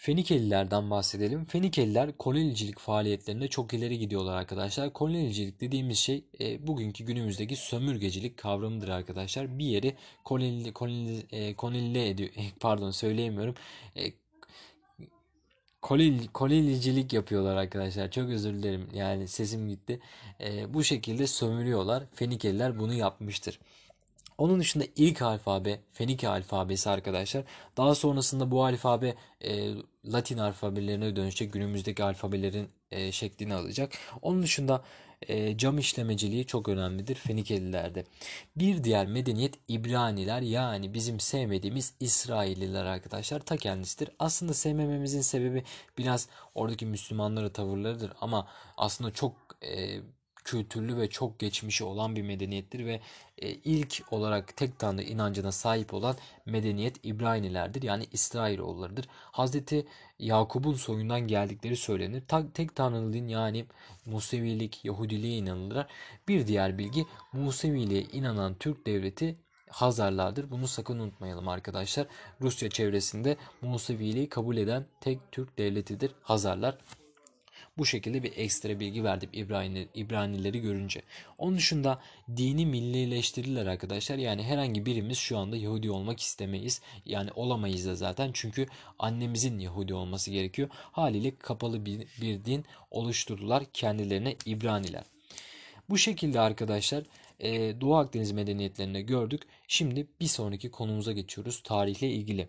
Fenikelilerden 0.00 0.90
bahsedelim. 0.90 1.44
Fenikeliler 1.44 2.16
kolonicilik 2.16 2.78
faaliyetlerinde 2.78 3.48
çok 3.48 3.74
ileri 3.74 3.98
gidiyorlar 3.98 4.36
arkadaşlar. 4.36 4.92
Kolonicilik 4.92 5.60
dediğimiz 5.60 5.98
şey 5.98 6.24
e, 6.40 6.66
bugünkü 6.66 7.04
günümüzdeki 7.04 7.56
sömürgecilik 7.56 8.36
kavramıdır 8.36 8.88
arkadaşlar. 8.88 9.58
Bir 9.58 9.64
yeri 9.64 9.96
kolonili, 10.24 10.72
kolonili, 10.72 11.26
e, 11.32 11.54
kolonile 11.54 12.08
ediyor. 12.08 12.30
Pardon 12.60 12.90
söyleyemiyorum. 12.90 13.54
E, 13.96 14.12
kolil, 15.82 16.26
yapıyorlar 17.12 17.56
arkadaşlar. 17.56 18.10
Çok 18.10 18.28
özür 18.28 18.54
dilerim. 18.54 18.88
Yani 18.94 19.28
sesim 19.28 19.68
gitti. 19.68 20.00
E, 20.40 20.74
bu 20.74 20.84
şekilde 20.84 21.26
sömürüyorlar. 21.26 22.04
Fenikeliler 22.14 22.78
bunu 22.78 22.94
yapmıştır. 22.94 23.58
Onun 24.38 24.60
dışında 24.60 24.84
ilk 24.96 25.22
alfabe 25.22 25.80
Fenike 25.92 26.28
alfabesi 26.28 26.90
arkadaşlar. 26.90 27.44
Daha 27.76 27.94
sonrasında 27.94 28.50
bu 28.50 28.64
alfabe 28.64 29.14
e, 29.40 29.74
Latin 30.04 30.38
alfabelerine 30.38 31.16
dönüşecek. 31.16 31.52
Günümüzdeki 31.52 32.04
alfabelerin 32.04 32.68
e, 32.90 33.12
şeklini 33.12 33.54
alacak. 33.54 33.92
Onun 34.22 34.42
dışında 34.42 34.82
e, 35.22 35.56
cam 35.58 35.78
işlemeciliği 35.78 36.46
çok 36.46 36.68
önemlidir 36.68 37.14
Fenikelilerde. 37.14 38.04
Bir 38.56 38.84
diğer 38.84 39.06
medeniyet 39.06 39.54
İbraniler 39.68 40.40
yani 40.42 40.94
bizim 40.94 41.20
sevmediğimiz 41.20 41.94
İsrailliler 42.00 42.84
arkadaşlar 42.84 43.40
ta 43.40 43.56
kendisidir. 43.56 44.10
Aslında 44.18 44.54
sevmememizin 44.54 45.20
sebebi 45.20 45.64
biraz 45.98 46.28
oradaki 46.54 46.86
Müslümanlara 46.86 47.52
tavırlarıdır 47.52 48.12
ama 48.20 48.48
aslında 48.76 49.10
çok 49.10 49.32
e, 49.62 50.00
kültürlü 50.48 50.96
ve 50.96 51.10
çok 51.10 51.38
geçmişi 51.38 51.84
olan 51.84 52.16
bir 52.16 52.22
medeniyettir 52.22 52.86
ve 52.86 53.00
e, 53.38 53.50
ilk 53.50 54.04
olarak 54.10 54.56
tek 54.56 54.78
tanrı 54.78 55.02
inancına 55.02 55.52
sahip 55.52 55.94
olan 55.94 56.16
medeniyet 56.46 56.96
İbranilerdir. 57.02 57.82
Yani 57.82 58.06
İsrailoğullarıdır. 58.12 59.08
Hazreti 59.10 59.86
Yakup'un 60.18 60.74
soyundan 60.74 61.20
geldikleri 61.20 61.76
söylenir. 61.76 62.22
Tek 62.54 62.76
tanrılığın 62.76 63.28
yani 63.28 63.64
Musevilik, 64.06 64.84
Yahudiliğe 64.84 65.36
inanılır. 65.36 65.86
Bir 66.28 66.46
diğer 66.46 66.78
bilgi 66.78 67.06
Museviliğe 67.32 68.02
inanan 68.02 68.54
Türk 68.54 68.86
devleti 68.86 69.36
Hazarlardır. 69.70 70.50
Bunu 70.50 70.68
sakın 70.68 70.98
unutmayalım 70.98 71.48
arkadaşlar. 71.48 72.06
Rusya 72.40 72.70
çevresinde 72.70 73.36
Museviliği 73.62 74.28
kabul 74.28 74.56
eden 74.56 74.86
tek 75.00 75.18
Türk 75.32 75.58
devletidir 75.58 76.14
Hazarlar. 76.22 76.78
Bu 77.78 77.86
şekilde 77.86 78.22
bir 78.22 78.32
ekstra 78.36 78.80
bilgi 78.80 79.04
verdim 79.04 79.30
İbrani, 79.32 79.88
İbranileri 79.94 80.60
görünce. 80.60 81.02
Onun 81.38 81.56
dışında 81.56 82.00
dini 82.36 82.66
millileştirirler 82.66 83.66
arkadaşlar. 83.66 84.16
Yani 84.18 84.42
herhangi 84.42 84.86
birimiz 84.86 85.18
şu 85.18 85.38
anda 85.38 85.56
Yahudi 85.56 85.90
olmak 85.90 86.20
istemeyiz. 86.20 86.80
Yani 87.06 87.30
olamayız 87.34 87.86
da 87.86 87.94
zaten. 87.94 88.30
Çünkü 88.32 88.66
annemizin 88.98 89.58
Yahudi 89.58 89.94
olması 89.94 90.30
gerekiyor. 90.30 90.68
Haliyle 90.72 91.36
kapalı 91.38 91.86
bir, 91.86 92.06
bir 92.20 92.44
din 92.44 92.64
oluşturdular 92.90 93.64
kendilerine 93.72 94.36
İbraniler. 94.46 95.04
Bu 95.90 95.98
şekilde 95.98 96.40
arkadaşlar 96.40 97.04
Doğu 97.80 97.96
Akdeniz 97.96 98.32
medeniyetlerini 98.32 99.06
gördük. 99.06 99.42
Şimdi 99.68 100.06
bir 100.20 100.26
sonraki 100.26 100.70
konumuza 100.70 101.12
geçiyoruz 101.12 101.62
tarihle 101.62 102.10
ilgili. 102.10 102.48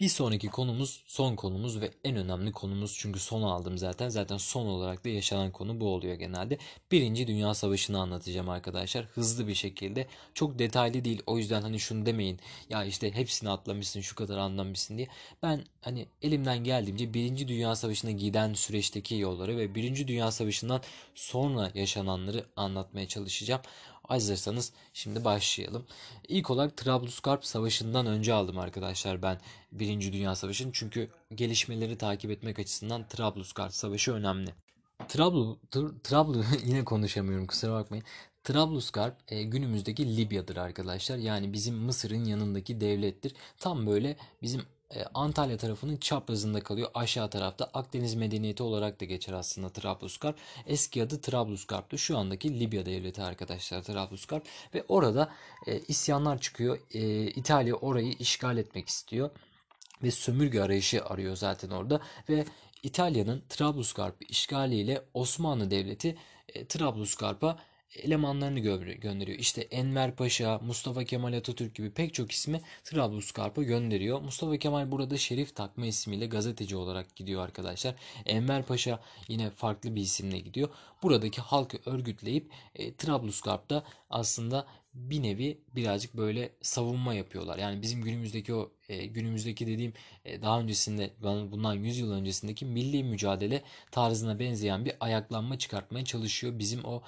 Bir 0.00 0.08
sonraki 0.08 0.48
konumuz 0.48 1.02
son 1.06 1.36
konumuz 1.36 1.80
ve 1.80 1.90
en 2.04 2.16
önemli 2.16 2.52
konumuz 2.52 2.96
çünkü 2.98 3.20
son 3.20 3.42
aldım 3.42 3.78
zaten. 3.78 4.08
Zaten 4.08 4.36
son 4.36 4.66
olarak 4.66 5.04
da 5.04 5.08
yaşanan 5.08 5.52
konu 5.52 5.80
bu 5.80 5.88
oluyor 5.88 6.14
genelde. 6.14 6.58
Birinci 6.92 7.26
Dünya 7.26 7.54
Savaşı'nı 7.54 8.00
anlatacağım 8.00 8.48
arkadaşlar. 8.48 9.04
Hızlı 9.04 9.48
bir 9.48 9.54
şekilde. 9.54 10.06
Çok 10.34 10.58
detaylı 10.58 11.04
değil. 11.04 11.22
O 11.26 11.38
yüzden 11.38 11.62
hani 11.62 11.80
şunu 11.80 12.06
demeyin. 12.06 12.40
Ya 12.70 12.84
işte 12.84 13.14
hepsini 13.14 13.50
atlamışsın 13.50 14.00
şu 14.00 14.14
kadar 14.14 14.38
anlamışsın 14.38 14.98
diye. 14.98 15.08
Ben 15.42 15.64
hani 15.80 16.06
elimden 16.22 16.64
geldiğince 16.64 17.14
Birinci 17.14 17.48
Dünya 17.48 17.76
Savaşı'na 17.76 18.10
giden 18.10 18.54
süreçteki 18.54 19.14
yolları 19.14 19.56
ve 19.56 19.74
Birinci 19.74 20.08
Dünya 20.08 20.30
Savaşı'ndan 20.30 20.82
sonra 21.14 21.70
yaşananları 21.74 22.46
anlatmaya 22.56 23.08
çalışacağım. 23.08 23.62
Hazırsanız 24.08 24.72
şimdi 24.92 25.24
başlayalım. 25.24 25.86
İlk 26.28 26.50
olarak 26.50 26.76
Trablusgarp 26.76 27.44
Savaşı'ndan 27.44 28.06
önce 28.06 28.34
aldım 28.34 28.58
arkadaşlar 28.58 29.22
ben 29.22 29.40
Birinci 29.72 30.12
Dünya 30.12 30.34
Savaşı'nı. 30.34 30.72
Çünkü 30.72 31.10
gelişmeleri 31.34 31.98
takip 31.98 32.30
etmek 32.30 32.58
açısından 32.58 33.08
Trablusgarp 33.08 33.72
Savaşı 33.72 34.12
önemli. 34.12 34.54
Trablu, 35.08 35.58
Trablu 36.04 36.44
yine 36.64 36.84
konuşamıyorum 36.84 37.46
kusura 37.46 37.72
bakmayın. 37.72 38.04
Trablusgarp 38.44 39.16
e, 39.28 39.42
günümüzdeki 39.42 40.16
Libya'dır 40.16 40.56
arkadaşlar. 40.56 41.16
Yani 41.16 41.52
bizim 41.52 41.76
Mısır'ın 41.76 42.24
yanındaki 42.24 42.80
devlettir. 42.80 43.34
Tam 43.58 43.86
böyle 43.86 44.16
bizim 44.42 44.62
Antalya 45.14 45.56
tarafının 45.56 45.96
çaprazında 45.96 46.60
kalıyor. 46.60 46.90
Aşağı 46.94 47.30
tarafta 47.30 47.64
Akdeniz 47.74 48.14
medeniyeti 48.14 48.62
olarak 48.62 49.00
da 49.00 49.04
geçer 49.04 49.32
aslında 49.32 49.68
Trablusgarp. 49.68 50.36
Eski 50.66 51.02
adı 51.02 51.20
Trablusgarp'tı. 51.20 51.98
Şu 51.98 52.18
andaki 52.18 52.60
Libya 52.60 52.86
devleti 52.86 53.22
arkadaşlar 53.22 53.82
Trablusgarp. 53.82 54.46
Ve 54.74 54.84
orada 54.88 55.32
e, 55.66 55.78
isyanlar 55.78 56.40
çıkıyor. 56.40 56.78
E, 56.94 57.26
İtalya 57.26 57.74
orayı 57.74 58.12
işgal 58.12 58.58
etmek 58.58 58.88
istiyor. 58.88 59.30
Ve 60.02 60.10
sömürge 60.10 60.60
arayışı 60.60 61.04
arıyor 61.04 61.36
zaten 61.36 61.70
orada. 61.70 62.00
Ve 62.28 62.44
İtalya'nın 62.82 63.42
Trablusgarp'ı 63.48 64.24
işgaliyle 64.24 65.02
Osmanlı 65.14 65.70
Devleti 65.70 66.16
e, 66.54 66.66
Trablusgarp'a 66.66 67.58
elemanlarını 67.94 68.60
gönderiyor. 68.94 69.38
İşte 69.38 69.60
Enver 69.60 70.16
Paşa, 70.16 70.58
Mustafa 70.58 71.04
Kemal 71.04 71.32
Atatürk 71.32 71.74
gibi 71.74 71.90
pek 71.90 72.14
çok 72.14 72.32
ismi 72.32 72.60
Trablusgarp'a 72.84 73.62
gönderiyor. 73.62 74.20
Mustafa 74.20 74.56
Kemal 74.56 74.90
burada 74.90 75.18
Şerif 75.18 75.56
takma 75.56 75.86
ismiyle 75.86 76.26
gazeteci 76.26 76.76
olarak 76.76 77.16
gidiyor 77.16 77.44
arkadaşlar. 77.44 77.94
Enver 78.26 78.62
Paşa 78.62 79.00
yine 79.28 79.50
farklı 79.50 79.94
bir 79.94 80.00
isimle 80.00 80.38
gidiyor. 80.38 80.68
Buradaki 81.02 81.40
halkı 81.40 81.78
örgütleyip 81.86 82.50
e, 82.74 82.94
Trablusgarp'ta 82.94 83.84
aslında 84.10 84.66
bir 84.96 85.22
nevi 85.22 85.60
birazcık 85.74 86.16
böyle 86.16 86.52
savunma 86.62 87.14
yapıyorlar. 87.14 87.58
Yani 87.58 87.82
bizim 87.82 88.02
günümüzdeki 88.02 88.54
o 88.54 88.72
e, 88.88 89.06
günümüzdeki 89.06 89.66
dediğim 89.66 89.92
e, 90.24 90.42
daha 90.42 90.60
öncesinde 90.60 91.10
bundan 91.22 91.74
100 91.74 91.98
yıl 91.98 92.12
öncesindeki 92.12 92.64
milli 92.64 93.04
mücadele 93.04 93.62
tarzına 93.90 94.38
benzeyen 94.38 94.84
bir 94.84 94.92
ayaklanma 95.00 95.58
çıkartmaya 95.58 96.04
çalışıyor 96.04 96.58
bizim 96.58 96.84
o 96.84 97.02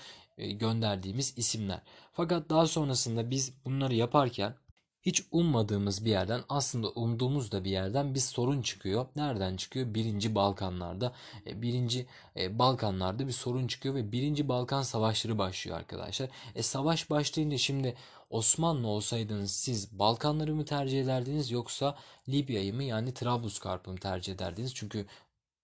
gönderdiğimiz 0.47 1.39
isimler. 1.39 1.83
Fakat 2.13 2.51
daha 2.51 2.67
sonrasında 2.67 3.31
biz 3.31 3.65
bunları 3.65 3.95
yaparken 3.95 4.55
hiç 5.03 5.23
ummadığımız 5.33 6.05
bir 6.05 6.11
yerden 6.11 6.41
aslında 6.49 6.89
umduğumuz 6.89 7.53
da 7.53 7.65
bir 7.65 7.71
yerden 7.71 8.15
bir 8.15 8.21
sorun 8.21 8.63
çıkıyor. 8.63 9.07
Nereden 9.17 9.57
çıkıyor? 9.57 9.95
Birinci 9.95 10.35
Balkanlarda. 10.35 11.13
E, 11.47 11.63
birinci 11.63 12.07
e, 12.37 12.59
Balkanlarda 12.59 13.27
bir 13.27 13.33
sorun 13.33 13.67
çıkıyor 13.67 13.95
ve 13.95 14.13
birinci 14.13 14.49
Balkan 14.49 14.83
savaşları 14.83 15.39
başlıyor 15.39 15.79
arkadaşlar. 15.79 16.29
E, 16.55 16.63
savaş 16.63 17.11
başlayınca 17.11 17.59
şimdi 17.59 17.95
Osmanlı 18.31 18.87
olsaydınız 18.87 19.51
siz 19.51 19.99
Balkanları 19.99 20.55
mı 20.55 20.65
tercih 20.65 21.03
ederdiniz 21.03 21.51
yoksa 21.51 21.99
Libya'yı 22.29 22.75
mı 22.75 22.85
yani 22.85 23.15
Trablusgarp'ı 23.15 23.91
mı 23.91 23.99
tercih 23.99 24.33
ederdiniz? 24.33 24.75
Çünkü 24.75 25.07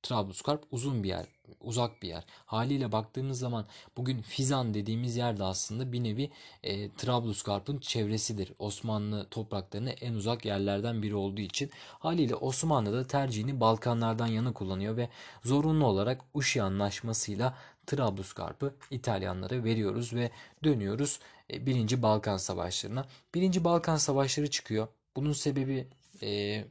Trablusgarp 0.04 0.64
uzun 0.70 1.02
bir 1.02 1.08
yer, 1.08 1.26
uzak 1.61 2.02
bir 2.02 2.08
yer. 2.08 2.25
Haliyle 2.46 2.92
baktığımız 2.92 3.38
zaman 3.38 3.66
bugün 3.96 4.23
Fizan 4.23 4.75
dediğimiz 4.75 5.16
yerde 5.16 5.44
aslında 5.44 5.92
bir 5.92 6.04
nevi 6.04 6.30
e, 6.62 6.90
Trablusgarp'ın 6.90 7.78
çevresidir. 7.78 8.52
Osmanlı 8.58 9.28
topraklarına 9.30 9.90
en 9.90 10.14
uzak 10.14 10.44
yerlerden 10.44 11.02
biri 11.02 11.14
olduğu 11.14 11.40
için 11.40 11.70
haliyle 11.99 12.34
Osmanlı 12.34 12.92
da 12.92 13.06
tercihini 13.06 13.61
Balkanlardan 13.61 14.26
yana 14.26 14.52
kullanıyor 14.52 14.96
ve 14.96 15.08
zorunlu 15.44 15.87
olarak 15.87 16.20
Uşi 16.34 16.62
Anlaşması'yla 16.62 17.58
Trablusgarp'ı 17.87 18.75
İtalyanlara 18.90 19.64
veriyoruz 19.64 20.12
ve 20.14 20.30
dönüyoruz 20.64 21.20
e, 21.50 21.66
1. 21.66 22.02
Balkan 22.02 22.37
Savaşları'na. 22.37 23.06
1. 23.34 23.64
Balkan 23.64 23.96
Savaşları 23.96 24.50
çıkıyor. 24.50 24.88
Bunun 25.16 25.32
sebebi 25.32 25.88
e, 26.23 26.64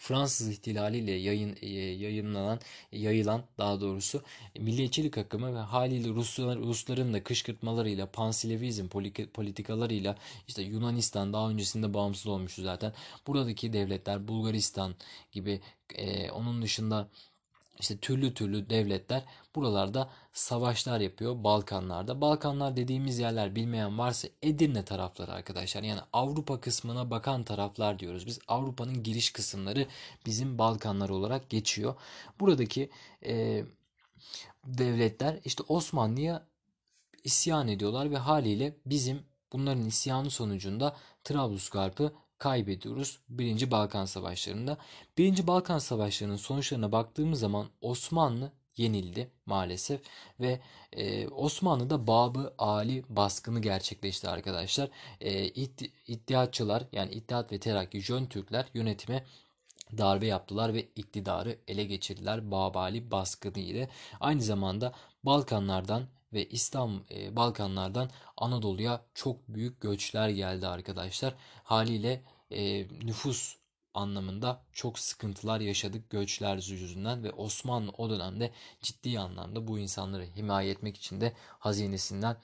Fransız 0.00 0.48
ihtilaliyle 0.48 1.12
yayın 1.12 1.56
e, 1.62 1.68
yayınlanan 1.78 2.60
yayılan 2.92 3.44
daha 3.58 3.80
doğrusu 3.80 4.22
milliyetçilik 4.58 5.18
akımı 5.18 5.54
ve 5.54 5.58
haliyle 5.58 6.08
Ruslar, 6.08 6.58
Rusların 6.58 7.12
da 7.12 7.24
kışkırtmalarıyla 7.24 8.06
pansilevizm 8.06 8.88
politikalarıyla 9.34 10.16
işte 10.48 10.62
Yunanistan 10.62 11.32
daha 11.32 11.50
öncesinde 11.50 11.94
bağımsız 11.94 12.26
olmuştu 12.26 12.62
zaten. 12.62 12.92
Buradaki 13.26 13.72
devletler 13.72 14.28
Bulgaristan 14.28 14.94
gibi 15.32 15.60
e, 15.94 16.30
onun 16.30 16.62
dışında 16.62 17.08
işte 17.80 17.98
türlü 17.98 18.34
türlü 18.34 18.70
devletler 18.70 19.24
buralarda 19.54 20.10
savaşlar 20.32 21.00
yapıyor 21.00 21.44
Balkanlarda. 21.44 22.20
Balkanlar 22.20 22.76
dediğimiz 22.76 23.18
yerler 23.18 23.56
bilmeyen 23.56 23.98
varsa 23.98 24.28
Edirne 24.42 24.84
tarafları 24.84 25.32
arkadaşlar. 25.32 25.82
Yani 25.82 26.00
Avrupa 26.12 26.60
kısmına 26.60 27.10
bakan 27.10 27.42
taraflar 27.42 27.98
diyoruz. 27.98 28.26
Biz 28.26 28.38
Avrupa'nın 28.48 29.02
giriş 29.02 29.32
kısımları 29.32 29.86
bizim 30.26 30.58
Balkanlar 30.58 31.08
olarak 31.08 31.50
geçiyor. 31.50 31.94
Buradaki 32.40 32.90
e, 33.24 33.64
devletler 34.64 35.40
işte 35.44 35.62
Osmanlı'ya 35.68 36.46
isyan 37.24 37.68
ediyorlar 37.68 38.10
ve 38.10 38.16
haliyle 38.16 38.76
bizim 38.86 39.22
bunların 39.52 39.86
isyanı 39.86 40.30
sonucunda 40.30 40.96
Trablusgarp'ı 41.24 42.12
kaybediyoruz 42.40 43.20
1. 43.28 43.70
Balkan 43.70 44.04
Savaşları'nda. 44.04 44.78
1. 45.18 45.46
Balkan 45.46 45.78
Savaşları'nın 45.78 46.36
sonuçlarına 46.36 46.92
baktığımız 46.92 47.40
zaman 47.40 47.66
Osmanlı 47.80 48.52
yenildi 48.76 49.30
maalesef 49.46 50.00
ve 50.40 50.60
e, 50.92 51.28
Osmanlı'da 51.28 52.06
Babı 52.06 52.54
Ali 52.58 53.04
baskını 53.08 53.60
gerçekleşti 53.60 54.28
arkadaşlar. 54.28 54.88
E, 55.20 55.44
itti, 55.44 55.92
İttihatçılar 56.06 56.84
yani 56.92 57.12
İttihat 57.12 57.52
ve 57.52 57.60
Terakki 57.60 58.00
Jön 58.00 58.26
Türkler 58.26 58.66
yönetime 58.74 59.24
darbe 59.98 60.26
yaptılar 60.26 60.74
ve 60.74 60.80
iktidarı 60.96 61.58
ele 61.68 61.84
geçirdiler 61.84 62.50
Babali 62.50 63.10
baskını 63.10 63.58
ile. 63.58 63.88
Aynı 64.20 64.42
zamanda 64.42 64.92
Balkanlardan 65.24 66.02
ve 66.32 66.48
İslam 66.48 67.02
e, 67.10 67.36
Balkanlardan 67.36 68.10
Anadolu'ya 68.36 69.04
çok 69.14 69.48
büyük 69.48 69.80
göçler 69.80 70.28
geldi 70.28 70.66
arkadaşlar. 70.66 71.34
Haliyle 71.64 72.22
e, 72.50 72.88
nüfus 72.88 73.56
anlamında 73.94 74.62
çok 74.72 74.98
sıkıntılar 74.98 75.60
yaşadık 75.60 76.10
göçler 76.10 76.56
yüzünden 76.56 77.24
ve 77.24 77.32
Osmanlı 77.32 77.90
o 77.98 78.10
dönemde 78.10 78.52
ciddi 78.82 79.20
anlamda 79.20 79.68
bu 79.68 79.78
insanları 79.78 80.24
himaye 80.24 80.70
etmek 80.70 80.96
için 80.96 81.20
de 81.20 81.32
hazinesinden 81.58 82.36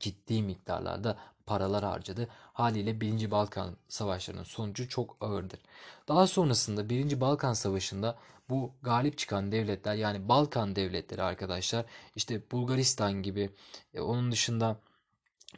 ciddi 0.00 0.42
miktarlarda 0.42 1.18
paralar 1.46 1.84
harcadı. 1.84 2.28
Haliyle 2.52 3.00
1. 3.00 3.30
Balkan 3.30 3.76
Savaşları'nın 3.88 4.42
sonucu 4.42 4.88
çok 4.88 5.16
ağırdır. 5.20 5.60
Daha 6.08 6.26
sonrasında 6.26 6.88
1. 6.88 7.20
Balkan 7.20 7.52
Savaşı'nda 7.52 8.18
bu 8.50 8.72
galip 8.82 9.18
çıkan 9.18 9.52
devletler 9.52 9.94
yani 9.94 10.28
Balkan 10.28 10.76
devletleri 10.76 11.22
arkadaşlar 11.22 11.84
işte 12.16 12.42
Bulgaristan 12.52 13.12
gibi 13.22 13.50
e, 13.94 14.00
onun 14.00 14.32
dışında 14.32 14.76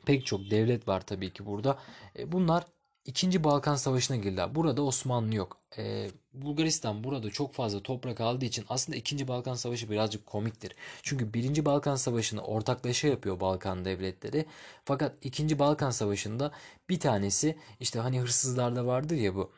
pek 0.07 0.27
çok 0.27 0.41
devlet 0.51 0.89
var 0.89 1.07
tabii 1.07 1.33
ki 1.33 1.47
burada. 1.47 1.79
E, 2.19 2.33
bunlar 2.33 2.65
İkinci 3.05 3.45
Balkan 3.45 3.77
Savaşı'na 3.77 4.17
girdiler. 4.17 4.55
Burada 4.55 4.83
Osmanlı 4.83 5.35
yok. 5.35 5.59
Ee, 5.79 6.11
Bulgaristan 6.33 7.05
burada 7.05 7.31
çok 7.31 7.55
fazla 7.55 7.83
toprak 7.83 8.21
aldığı 8.21 8.45
için 8.45 8.65
aslında 8.69 8.99
İkinci 8.99 9.29
Balkan 9.29 9.55
Savaşı 9.55 9.91
birazcık 9.91 10.27
komiktir. 10.27 10.77
Çünkü 11.03 11.35
Birinci 11.35 11.65
Balkan 11.65 11.97
Savaşı'nı 11.97 12.43
ortaklaşa 12.43 13.09
yapıyor 13.09 13.41
Balkan 13.41 13.85
devletleri. 13.85 14.47
Fakat 14.85 15.17
İkinci 15.23 15.59
Balkan 15.59 15.91
Savaşı'nda 15.91 16.53
bir 16.89 17.01
tanesi 17.01 17.59
işte 17.81 18.01
hani 18.01 18.21
hırsızlarda 18.21 18.87
vardır 18.87 19.17
ya 19.17 19.35
bu 19.35 19.53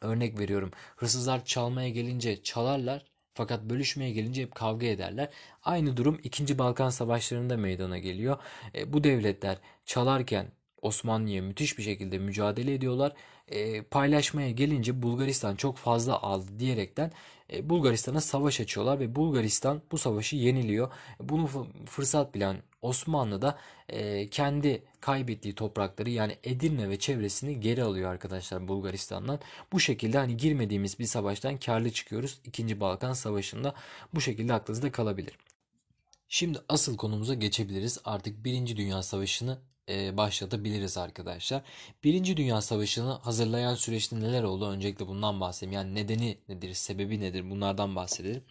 örnek 0.00 0.38
veriyorum. 0.38 0.70
Hırsızlar 0.96 1.44
çalmaya 1.44 1.88
gelince 1.88 2.42
çalarlar 2.42 3.04
fakat 3.34 3.62
bölüşmeye 3.64 4.10
gelince 4.12 4.42
hep 4.42 4.54
kavga 4.54 4.86
ederler. 4.86 5.28
Aynı 5.62 5.96
durum 5.96 6.20
2. 6.24 6.58
Balkan 6.58 6.90
Savaşları'nda 6.90 7.56
meydana 7.56 7.98
geliyor. 7.98 8.38
E, 8.74 8.92
bu 8.92 9.04
devletler 9.04 9.58
çalarken 9.86 10.46
Osmanlı'ya 10.84 11.42
müthiş 11.42 11.78
bir 11.78 11.82
şekilde 11.82 12.18
mücadele 12.18 12.74
ediyorlar. 12.74 13.12
E, 13.48 13.82
paylaşmaya 13.82 14.50
gelince 14.50 15.02
Bulgaristan 15.02 15.56
çok 15.56 15.76
fazla 15.76 16.22
aldı 16.22 16.58
diyerekten 16.58 17.12
e, 17.52 17.70
Bulgaristan'a 17.70 18.20
savaş 18.20 18.60
açıyorlar 18.60 19.00
ve 19.00 19.14
Bulgaristan 19.16 19.82
bu 19.92 19.98
savaşı 19.98 20.36
yeniliyor. 20.36 20.92
Bunu 21.20 21.68
fırsat 21.86 22.34
bilen 22.34 22.56
Osmanlı 22.82 23.42
da 23.42 23.58
e, 23.88 24.28
kendi 24.28 24.82
kaybettiği 25.00 25.54
toprakları 25.54 26.10
yani 26.10 26.36
Edirne 26.44 26.88
ve 26.88 26.98
çevresini 26.98 27.60
geri 27.60 27.82
alıyor 27.82 28.10
arkadaşlar 28.10 28.68
Bulgaristan'dan. 28.68 29.40
Bu 29.72 29.80
şekilde 29.80 30.18
hani 30.18 30.36
girmediğimiz 30.36 30.98
bir 30.98 31.04
savaştan 31.04 31.58
karlı 31.58 31.90
çıkıyoruz. 31.90 32.40
2. 32.44 32.80
Balkan 32.80 33.12
Savaşı'nda 33.12 33.74
bu 34.14 34.20
şekilde 34.20 34.54
aklınızda 34.54 34.92
kalabilir. 34.92 35.38
Şimdi 36.28 36.58
asıl 36.68 36.96
konumuza 36.96 37.34
geçebiliriz. 37.34 37.98
Artık 38.04 38.44
1. 38.44 38.76
Dünya 38.76 39.02
Savaşı'nı 39.02 39.58
e, 39.88 40.16
başlatabiliriz 40.16 40.98
arkadaşlar. 40.98 41.62
Birinci 42.04 42.36
Dünya 42.36 42.60
Savaşı'nı 42.60 43.12
hazırlayan 43.12 43.74
süreçte 43.74 44.20
neler 44.20 44.42
oldu? 44.42 44.68
Öncelikle 44.70 45.06
bundan 45.06 45.40
bahsedeyim. 45.40 45.72
Yani 45.72 45.94
nedeni 45.94 46.38
nedir, 46.48 46.74
sebebi 46.74 47.20
nedir? 47.20 47.50
Bunlardan 47.50 47.96
bahsedelim. 47.96 48.44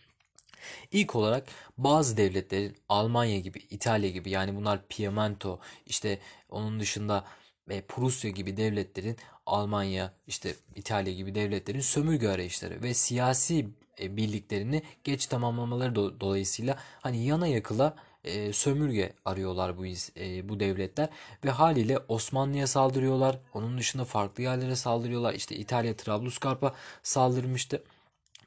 İlk 0.91 1.15
olarak 1.15 1.47
bazı 1.77 2.17
devletlerin 2.17 2.75
Almanya 2.89 3.39
gibi, 3.39 3.59
İtalya 3.69 4.09
gibi 4.09 4.29
yani 4.29 4.55
bunlar 4.55 4.87
Piemonte, 4.87 5.49
işte 5.85 6.19
onun 6.49 6.79
dışında 6.79 7.25
e, 7.69 7.81
Prusya 7.81 8.29
gibi 8.31 8.57
devletlerin 8.57 9.17
Almanya, 9.45 10.13
işte 10.27 10.55
İtalya 10.75 11.13
gibi 11.13 11.35
devletlerin 11.35 11.79
sömürge 11.79 12.29
arayışları 12.29 12.83
ve 12.83 12.93
siyasi 12.93 13.67
e, 13.99 14.17
birliklerini 14.17 14.83
geç 15.03 15.25
tamamlamaları 15.25 15.95
do 15.95 16.19
dolayısıyla 16.19 16.77
hani 17.01 17.25
yana 17.25 17.47
yakıla 17.47 17.95
e, 18.23 18.53
sömürge 18.53 19.13
arıyorlar 19.25 19.77
bu 19.77 19.85
e, 19.85 20.49
bu 20.49 20.59
devletler 20.59 21.09
ve 21.45 21.49
haliyle 21.49 21.99
Osmanlı'ya 22.07 22.67
saldırıyorlar. 22.67 23.39
Onun 23.53 23.77
dışında 23.77 24.05
farklı 24.05 24.43
yerlere 24.43 24.75
saldırıyorlar. 24.75 25.33
İşte 25.33 25.55
İtalya 25.55 25.97
Trablusgarp'a 25.97 26.73
saldırmıştı. 27.03 27.83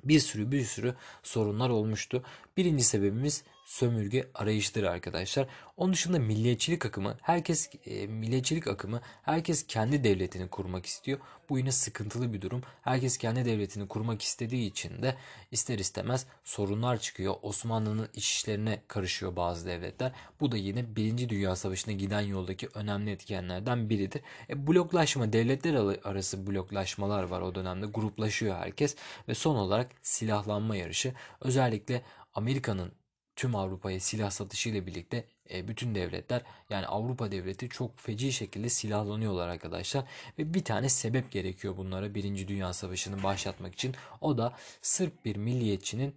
Bir 0.04 0.20
sürü 0.20 0.52
bir 0.52 0.64
sürü 0.64 0.94
sorunlar 1.22 1.70
olmuştu. 1.70 2.22
Birinci 2.56 2.84
sebebimiz 2.84 3.44
sömürge 3.66 4.30
arayışıdır 4.34 4.82
arkadaşlar. 4.82 5.46
Onun 5.76 5.92
dışında 5.92 6.18
milliyetçilik 6.18 6.86
akımı, 6.86 7.16
herkes 7.22 7.70
e, 7.86 8.06
milliyetçilik 8.06 8.66
akımı 8.68 9.00
herkes 9.22 9.66
kendi 9.66 10.04
devletini 10.04 10.48
kurmak 10.48 10.86
istiyor. 10.86 11.18
Bu 11.48 11.58
yine 11.58 11.72
sıkıntılı 11.72 12.32
bir 12.32 12.40
durum. 12.40 12.62
Herkes 12.82 13.18
kendi 13.18 13.44
devletini 13.44 13.88
kurmak 13.88 14.22
istediği 14.22 14.70
için 14.70 15.02
de 15.02 15.14
ister 15.50 15.78
istemez 15.78 16.26
sorunlar 16.44 17.00
çıkıyor. 17.00 17.34
Osmanlı'nın 17.42 18.08
iç 18.14 18.28
işlerine 18.28 18.82
karışıyor 18.88 19.36
bazı 19.36 19.66
devletler. 19.66 20.12
Bu 20.40 20.52
da 20.52 20.56
yine 20.56 20.96
Birinci 20.96 21.28
Dünya 21.28 21.56
Savaşı'na 21.56 21.94
giden 21.94 22.20
yoldaki 22.20 22.68
önemli 22.74 23.10
etkenlerden 23.10 23.90
biridir. 23.90 24.22
E, 24.50 24.66
bloklaşma, 24.66 25.32
devletler 25.32 25.74
arası 26.04 26.46
bloklaşmalar 26.46 27.22
var 27.22 27.40
o 27.40 27.54
dönemde. 27.54 27.86
Gruplaşıyor 27.86 28.56
herkes 28.56 28.96
ve 29.28 29.34
son 29.34 29.56
olarak 29.56 29.90
silahlanma 30.02 30.76
yarışı. 30.76 31.14
Özellikle 31.40 32.02
Amerika'nın 32.34 32.92
tüm 33.36 33.54
Avrupa'ya 33.54 34.00
silah 34.00 34.30
satışı 34.30 34.68
ile 34.68 34.86
birlikte 34.86 35.24
e, 35.50 35.68
bütün 35.68 35.94
devletler 35.94 36.42
yani 36.70 36.86
Avrupa 36.86 37.32
devleti 37.32 37.68
çok 37.68 37.98
feci 37.98 38.32
şekilde 38.32 38.68
silahlanıyorlar 38.68 39.48
arkadaşlar. 39.48 40.04
Ve 40.38 40.54
bir 40.54 40.64
tane 40.64 40.88
sebep 40.88 41.30
gerekiyor 41.30 41.76
bunlara 41.76 42.14
Birinci 42.14 42.48
Dünya 42.48 42.72
Savaşı'nı 42.72 43.22
başlatmak 43.22 43.74
için. 43.74 43.94
O 44.20 44.38
da 44.38 44.52
Sırp 44.82 45.24
bir 45.24 45.36
milliyetçinin 45.36 46.14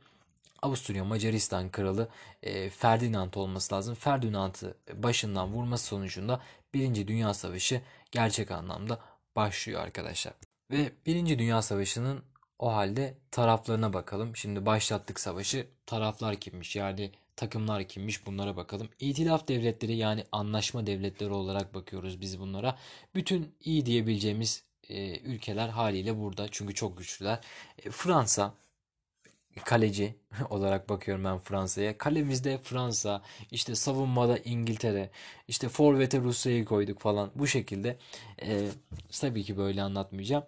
Avusturya 0.61 1.05
Macaristan 1.05 1.69
kralı 1.69 2.09
e, 2.43 2.69
Ferdinand 2.69 3.33
olması 3.33 3.75
lazım. 3.75 3.95
Ferdinand'ı 3.95 4.77
başından 4.93 5.53
vurması 5.53 5.85
sonucunda 5.85 6.41
Birinci 6.73 7.07
Dünya 7.07 7.33
Savaşı 7.33 7.81
gerçek 8.11 8.51
anlamda 8.51 8.99
başlıyor 9.35 9.81
arkadaşlar. 9.81 10.33
Ve 10.71 10.91
Birinci 11.05 11.39
Dünya 11.39 11.61
Savaşı'nın 11.61 12.23
o 12.59 12.73
halde 12.73 13.17
taraflarına 13.31 13.93
bakalım. 13.93 14.35
Şimdi 14.35 14.65
başlattık 14.65 15.19
savaşı. 15.19 15.67
Taraflar 15.85 16.35
kimmiş? 16.35 16.75
Yani 16.75 17.11
takımlar 17.35 17.83
kimmiş? 17.87 18.25
Bunlara 18.25 18.57
bakalım. 18.57 18.89
İtilaf 18.99 19.47
devletleri 19.47 19.95
yani 19.95 20.23
anlaşma 20.31 20.87
devletleri 20.87 21.33
olarak 21.33 21.73
bakıyoruz 21.73 22.21
biz 22.21 22.39
bunlara. 22.39 22.77
Bütün 23.15 23.55
iyi 23.61 23.85
diyebileceğimiz 23.85 24.63
e, 24.89 25.19
ülkeler 25.19 25.69
haliyle 25.69 26.19
burada. 26.19 26.47
Çünkü 26.51 26.73
çok 26.73 26.97
güçlüler. 26.97 27.39
E, 27.85 27.91
Fransa 27.91 28.53
kaleci 29.65 30.15
olarak 30.49 30.89
bakıyorum 30.89 31.23
ben 31.23 31.37
Fransa'ya. 31.37 31.97
Kalemizde 31.97 32.57
Fransa, 32.57 33.21
işte 33.51 33.75
savunmada 33.75 34.37
İngiltere, 34.37 35.09
işte 35.47 35.69
forvete 35.69 36.19
Rusya'yı 36.19 36.65
koyduk 36.65 36.99
falan. 36.99 37.31
Bu 37.35 37.47
şekilde 37.47 37.97
e, 38.41 38.67
tabii 39.21 39.43
ki 39.43 39.57
böyle 39.57 39.81
anlatmayacağım. 39.81 40.43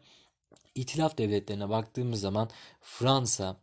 İtilaf 0.76 1.18
devletlerine 1.18 1.70
baktığımız 1.70 2.22
zaman 2.22 2.50
Fransa, 2.82 3.58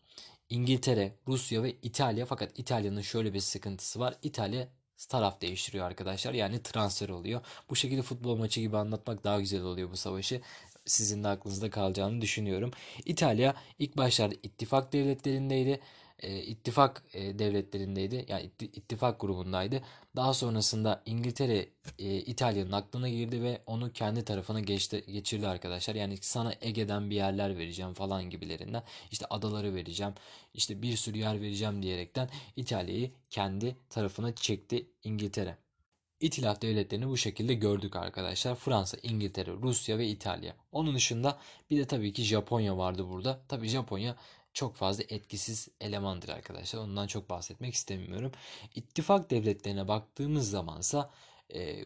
İngiltere, 0.51 1.15
Rusya 1.29 1.63
ve 1.63 1.77
İtalya 1.83 2.27
fakat 2.27 2.59
İtalya'nın 2.59 3.01
şöyle 3.01 3.35
bir 3.35 3.41
sıkıntısı 3.41 4.01
var. 4.01 4.15
İtalya 4.23 4.69
taraf 5.09 5.41
değiştiriyor 5.41 5.87
arkadaşlar. 5.87 6.35
Yani 6.35 6.63
transfer 6.63 7.09
oluyor. 7.09 7.41
Bu 7.71 7.77
şekilde 7.77 8.03
futbol 8.03 8.37
maçı 8.37 8.61
gibi 8.61 8.77
anlatmak 8.77 9.25
daha 9.25 9.41
güzel 9.41 9.63
oluyor 9.63 9.91
bu 9.91 9.97
savaşı. 9.97 10.41
Sizin 10.87 11.25
de 11.25 11.29
aklınızda 11.29 11.71
kalacağını 11.71 12.21
düşünüyorum. 12.21 12.71
İtalya 13.05 13.55
ilk 13.79 13.97
başlarda 13.97 14.35
ittifak 14.43 14.93
devletlerindeydi 14.93 15.81
e, 16.23 16.43
ittifak 16.43 17.05
e, 17.13 17.39
devletlerindeydi. 17.39 18.25
Yani 18.29 18.51
ittifak 18.61 19.21
grubundaydı. 19.21 19.83
Daha 20.17 20.35
sonrasında 20.35 21.03
İngiltere 21.07 21.69
e, 21.99 22.17
İtalya'nın 22.17 22.73
aklına 22.73 23.09
girdi 23.09 23.43
ve 23.43 23.63
onu 23.67 23.93
kendi 23.93 24.25
tarafına 24.25 24.61
geçti, 24.61 25.05
geçirdi 25.13 25.49
arkadaşlar. 25.49 25.95
Yani 25.95 26.17
sana 26.21 26.55
Ege'den 26.61 27.11
bir 27.11 27.17
yerler 27.17 27.59
vereceğim 27.59 27.95
falan 27.95 28.31
gibilerinden. 28.31 28.83
İşte 29.11 29.27
adaları 29.31 29.75
vereceğim. 29.75 30.15
İşte 30.55 30.83
bir 30.83 30.97
sürü 30.97 31.19
yer 31.19 31.41
vereceğim 31.41 31.83
diyerekten 31.83 32.31
İtalya'yı 32.57 33.11
kendi 33.31 33.77
tarafına 33.91 34.35
çekti 34.35 34.87
İngiltere. 35.05 35.57
İtilaf 36.21 36.63
devletlerini 36.63 37.09
bu 37.09 37.17
şekilde 37.17 37.55
gördük 37.55 37.97
arkadaşlar. 37.97 38.55
Fransa, 38.55 38.99
İngiltere, 39.03 39.51
Rusya 39.63 39.99
ve 39.99 40.07
İtalya. 40.09 40.55
Onun 40.73 40.95
dışında 40.95 41.39
bir 41.71 41.79
de 41.79 41.85
tabii 41.87 42.13
ki 42.13 42.23
Japonya 42.23 42.79
vardı 42.79 43.09
burada. 43.09 43.41
Tabii 43.49 43.69
Japonya 43.69 44.17
çok 44.59 44.75
fazla 44.75 45.05
etkisiz 45.09 45.69
elemandır 45.81 46.29
arkadaşlar. 46.29 46.81
Ondan 46.81 47.07
çok 47.07 47.31
bahsetmek 47.31 47.75
istemiyorum. 47.75 48.33
İttifak 48.75 49.31
devletlerine 49.31 49.89
baktığımız 49.89 50.51
zamansa 50.51 51.11
e, 51.55 51.85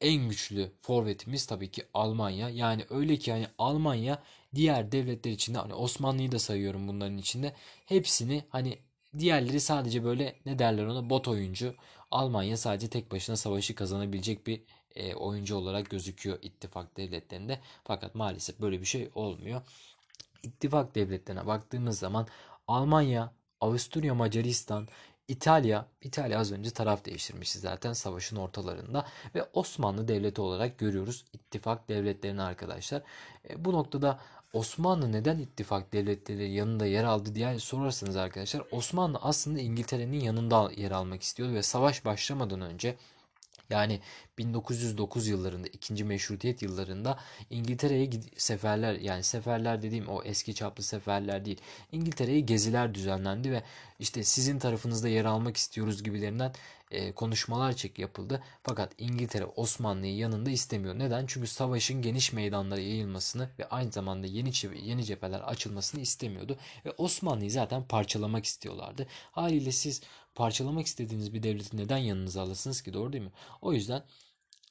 en 0.00 0.28
güçlü 0.28 0.72
forvetimiz 0.82 1.46
tabii 1.46 1.70
ki 1.70 1.82
Almanya. 1.94 2.48
Yani 2.48 2.86
öyle 2.90 3.16
ki 3.16 3.30
yani 3.30 3.46
Almanya 3.58 4.22
diğer 4.54 4.92
devletler 4.92 5.30
içinde 5.32 5.58
hani 5.58 5.74
Osmanlı'yı 5.74 6.32
da 6.32 6.38
sayıyorum 6.38 6.88
bunların 6.88 7.18
içinde. 7.18 7.54
Hepsini 7.86 8.44
hani 8.48 8.78
diğerleri 9.18 9.60
sadece 9.60 10.04
böyle 10.04 10.36
ne 10.46 10.58
derler 10.58 10.86
ona 10.86 11.10
bot 11.10 11.28
oyuncu. 11.28 11.74
Almanya 12.10 12.56
sadece 12.56 12.88
tek 12.88 13.12
başına 13.12 13.36
savaşı 13.36 13.74
kazanabilecek 13.74 14.46
bir 14.46 14.62
e, 14.94 15.14
oyuncu 15.14 15.56
olarak 15.56 15.90
gözüküyor 15.90 16.38
ittifak 16.42 16.96
devletlerinde. 16.96 17.60
Fakat 17.84 18.14
maalesef 18.14 18.60
böyle 18.60 18.80
bir 18.80 18.86
şey 18.86 19.10
olmuyor 19.14 19.62
ittifak 20.42 20.94
devletlerine 20.94 21.46
baktığımız 21.46 21.98
zaman 21.98 22.26
Almanya, 22.68 23.32
Avusturya, 23.60 24.14
Macaristan, 24.14 24.88
İtalya, 25.28 25.86
İtalya 26.00 26.38
az 26.38 26.52
önce 26.52 26.70
taraf 26.70 27.04
değiştirmişti 27.04 27.58
zaten 27.58 27.92
savaşın 27.92 28.36
ortalarında 28.36 29.06
ve 29.34 29.44
Osmanlı 29.52 30.08
devleti 30.08 30.40
olarak 30.40 30.78
görüyoruz 30.78 31.24
ittifak 31.32 31.88
devletlerini 31.88 32.42
arkadaşlar. 32.42 33.02
E, 33.50 33.64
bu 33.64 33.72
noktada 33.72 34.20
Osmanlı 34.52 35.12
neden 35.12 35.38
ittifak 35.38 35.92
devletleri 35.92 36.50
yanında 36.50 36.86
yer 36.86 37.04
aldı 37.04 37.34
diye 37.34 37.58
sorarsanız 37.58 38.16
arkadaşlar 38.16 38.64
Osmanlı 38.70 39.18
aslında 39.22 39.60
İngiltere'nin 39.60 40.20
yanında 40.20 40.70
yer 40.76 40.90
almak 40.90 41.22
istiyordu 41.22 41.54
ve 41.54 41.62
savaş 41.62 42.04
başlamadan 42.04 42.60
önce 42.60 42.96
yani 43.72 44.00
1909 44.38 45.28
yıllarında, 45.28 45.68
ikinci 45.68 46.04
meşrutiyet 46.04 46.62
yıllarında 46.62 47.18
İngiltere'ye 47.50 48.10
seferler 48.36 48.94
yani 48.94 49.22
seferler 49.22 49.82
dediğim 49.82 50.08
o 50.08 50.22
eski 50.22 50.54
çaplı 50.54 50.82
seferler 50.82 51.44
değil. 51.44 51.60
İngiltere'ye 51.92 52.40
geziler 52.40 52.94
düzenlendi 52.94 53.52
ve 53.52 53.62
işte 53.98 54.24
sizin 54.24 54.58
tarafınızda 54.58 55.08
yer 55.08 55.24
almak 55.24 55.56
istiyoruz 55.56 56.02
gibilerinden 56.02 56.52
e, 56.92 57.12
konuşmalar 57.12 57.72
çek 57.72 57.98
yapıldı. 57.98 58.42
Fakat 58.62 58.92
İngiltere 58.98 59.44
Osmanlı'yı 59.44 60.16
yanında 60.16 60.50
istemiyor. 60.50 60.98
Neden? 60.98 61.26
Çünkü 61.26 61.46
savaşın 61.46 62.02
geniş 62.02 62.32
meydanlara 62.32 62.80
yayılmasını 62.80 63.48
ve 63.58 63.68
aynı 63.68 63.92
zamanda 63.92 64.26
yeni 64.26 64.50
yeni 64.84 65.04
cepheler 65.04 65.40
açılmasını 65.40 66.00
istemiyordu 66.00 66.56
ve 66.84 66.90
Osmanlı'yı 66.98 67.50
zaten 67.50 67.84
parçalamak 67.84 68.44
istiyorlardı. 68.44 69.06
Haliyle 69.32 69.72
siz 69.72 70.02
parçalamak 70.34 70.86
istediğiniz 70.86 71.34
bir 71.34 71.42
devleti 71.42 71.76
neden 71.76 71.98
yanınıza 71.98 72.42
alırsınız 72.42 72.82
ki 72.82 72.92
doğru 72.92 73.12
değil 73.12 73.24
mi? 73.24 73.32
O 73.60 73.72
yüzden 73.72 74.04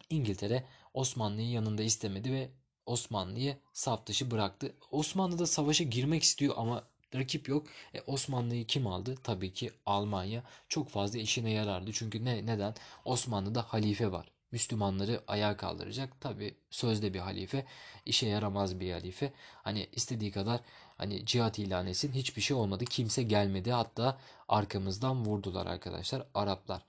İngiltere 0.10 0.66
Osmanlı'yı 0.94 1.50
yanında 1.50 1.84
istemedi 1.84 2.32
ve 2.32 2.52
Osmanlı'yı 2.86 3.58
saf 3.74 4.06
dışı 4.06 4.32
bıraktı. 4.32 4.76
Osmanlı 4.92 5.40
da 5.40 5.48
savaşa 5.48 5.84
girmek 5.84 6.24
istiyor 6.24 6.54
ama 6.58 6.88
rakip 7.16 7.50
yok. 7.50 7.68
E, 7.94 8.02
Osmanlı'yı 8.02 8.68
kim 8.68 8.88
aldı? 8.88 9.16
Tabii 9.24 9.54
ki 9.54 9.72
Almanya. 9.86 10.44
Çok 10.70 10.90
fazla 10.90 11.20
işine 11.20 11.52
yarardı. 11.52 11.92
Çünkü 11.94 12.26
ne 12.26 12.46
neden? 12.46 12.76
Osmanlı'da 13.06 13.62
halife 13.62 14.12
var. 14.12 14.32
Müslümanları 14.52 15.24
ayağa 15.28 15.58
kaldıracak. 15.58 16.22
Tabi 16.22 16.56
sözde 16.70 17.14
bir 17.14 17.20
halife, 17.20 17.66
işe 18.06 18.28
yaramaz 18.28 18.80
bir 18.80 18.92
halife. 18.92 19.34
Hani 19.64 19.88
istediği 19.92 20.32
kadar 20.32 20.62
hani 21.02 21.26
cihat 21.26 21.60
ilan 21.60 21.88
etsin 21.88 22.12
hiçbir 22.12 22.42
şey 22.42 22.58
olmadı. 22.58 22.86
Kimse 22.86 23.24
gelmedi. 23.24 23.72
Hatta 23.72 24.18
arkamızdan 24.48 25.26
vurdular 25.26 25.66
arkadaşlar 25.66 26.28
Araplar. 26.34 26.82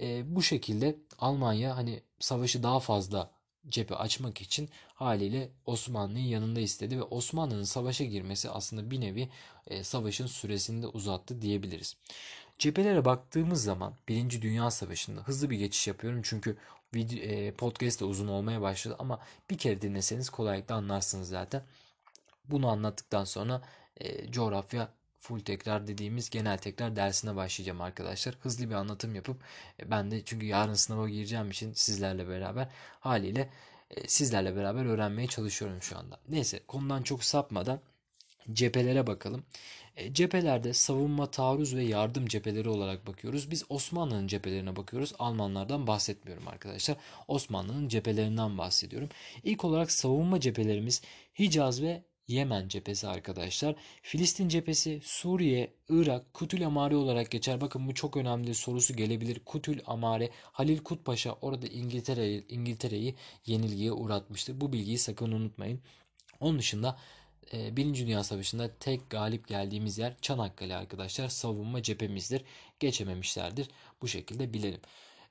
E, 0.00 0.36
bu 0.36 0.42
şekilde 0.42 0.96
Almanya 1.18 1.76
hani 1.76 2.02
savaşı 2.18 2.62
daha 2.62 2.80
fazla 2.80 3.30
cephe 3.68 3.94
açmak 3.94 4.40
için 4.40 4.68
haliyle 4.94 5.50
Osmanlı'yı 5.66 6.28
yanında 6.28 6.60
istedi 6.60 6.98
ve 6.98 7.02
Osmanlı'nın 7.02 7.62
savaşa 7.62 8.04
girmesi 8.04 8.50
aslında 8.50 8.90
bir 8.90 9.00
nevi 9.00 9.28
e, 9.66 9.84
savaşın 9.84 10.26
süresini 10.26 10.82
de 10.82 10.86
uzattı 10.86 11.42
diyebiliriz. 11.42 11.96
Cephelere 12.58 13.04
baktığımız 13.04 13.62
zaman 13.62 13.94
Birinci 14.08 14.42
Dünya 14.42 14.70
Savaşı'nda 14.70 15.20
hızlı 15.20 15.50
bir 15.50 15.58
geçiş 15.58 15.86
yapıyorum 15.86 16.20
çünkü 16.24 16.56
e, 16.94 17.52
podcast 17.52 18.00
da 18.00 18.06
uzun 18.06 18.28
olmaya 18.28 18.62
başladı 18.62 18.96
ama 18.98 19.20
bir 19.50 19.58
kere 19.58 19.80
dinleseniz 19.80 20.30
kolaylıkla 20.30 20.74
anlarsınız 20.74 21.28
zaten. 21.28 21.62
Bunu 22.50 22.68
anlattıktan 22.68 23.24
sonra 23.24 23.62
e, 23.96 24.30
coğrafya 24.32 24.88
full 25.18 25.40
tekrar 25.40 25.86
dediğimiz 25.86 26.30
genel 26.30 26.58
tekrar 26.58 26.96
dersine 26.96 27.36
başlayacağım 27.36 27.80
arkadaşlar. 27.80 28.34
Hızlı 28.40 28.70
bir 28.70 28.74
anlatım 28.74 29.14
yapıp 29.14 29.42
e, 29.80 29.90
ben 29.90 30.10
de 30.10 30.24
çünkü 30.24 30.46
yarın 30.46 30.74
sınava 30.74 31.08
gireceğim 31.08 31.50
için 31.50 31.72
sizlerle 31.72 32.28
beraber 32.28 32.68
haliyle 33.00 33.50
e, 33.90 34.08
sizlerle 34.08 34.56
beraber 34.56 34.84
öğrenmeye 34.84 35.28
çalışıyorum 35.28 35.82
şu 35.82 35.98
anda. 35.98 36.20
Neyse 36.28 36.60
konudan 36.68 37.02
çok 37.02 37.24
sapmadan 37.24 37.80
cephelere 38.52 39.06
bakalım. 39.06 39.44
E, 39.96 40.14
cephelerde 40.14 40.72
savunma, 40.72 41.30
taarruz 41.30 41.76
ve 41.76 41.84
yardım 41.84 42.26
cepheleri 42.26 42.68
olarak 42.68 43.06
bakıyoruz. 43.06 43.50
Biz 43.50 43.64
Osmanlı'nın 43.68 44.26
cephelerine 44.26 44.76
bakıyoruz. 44.76 45.12
Almanlardan 45.18 45.86
bahsetmiyorum 45.86 46.48
arkadaşlar. 46.48 46.96
Osmanlı'nın 47.28 47.88
cephelerinden 47.88 48.58
bahsediyorum. 48.58 49.08
İlk 49.44 49.64
olarak 49.64 49.92
savunma 49.92 50.40
cephelerimiz 50.40 51.02
Hicaz 51.38 51.82
ve 51.82 52.02
Yemen 52.30 52.68
cephesi 52.68 53.08
arkadaşlar. 53.08 53.74
Filistin 54.02 54.48
cephesi 54.48 55.00
Suriye, 55.02 55.74
Irak, 55.88 56.34
Kutül 56.34 56.66
Amare 56.66 56.96
olarak 56.96 57.30
geçer. 57.30 57.60
Bakın 57.60 57.88
bu 57.88 57.94
çok 57.94 58.16
önemli 58.16 58.54
sorusu 58.54 58.96
gelebilir. 58.96 59.40
Kutül 59.44 59.80
Amare, 59.86 60.30
Halil 60.42 60.78
Kutpaşa 60.78 61.32
orada 61.32 61.66
İngiltere 61.66 62.38
İngiltere'yi 62.38 63.14
yenilgiye 63.46 63.92
uğratmıştır. 63.92 64.60
Bu 64.60 64.72
bilgiyi 64.72 64.98
sakın 64.98 65.32
unutmayın. 65.32 65.80
Onun 66.40 66.58
dışında 66.58 66.98
e, 67.52 67.76
Birinci 67.76 68.06
Dünya 68.06 68.24
Savaşı'nda 68.24 68.70
tek 68.80 69.10
galip 69.10 69.48
geldiğimiz 69.48 69.98
yer 69.98 70.16
Çanakkale 70.20 70.76
arkadaşlar. 70.76 71.28
Savunma 71.28 71.82
cephemizdir. 71.82 72.44
Geçememişlerdir. 72.80 73.68
Bu 74.02 74.08
şekilde 74.08 74.52
bilelim. 74.54 74.80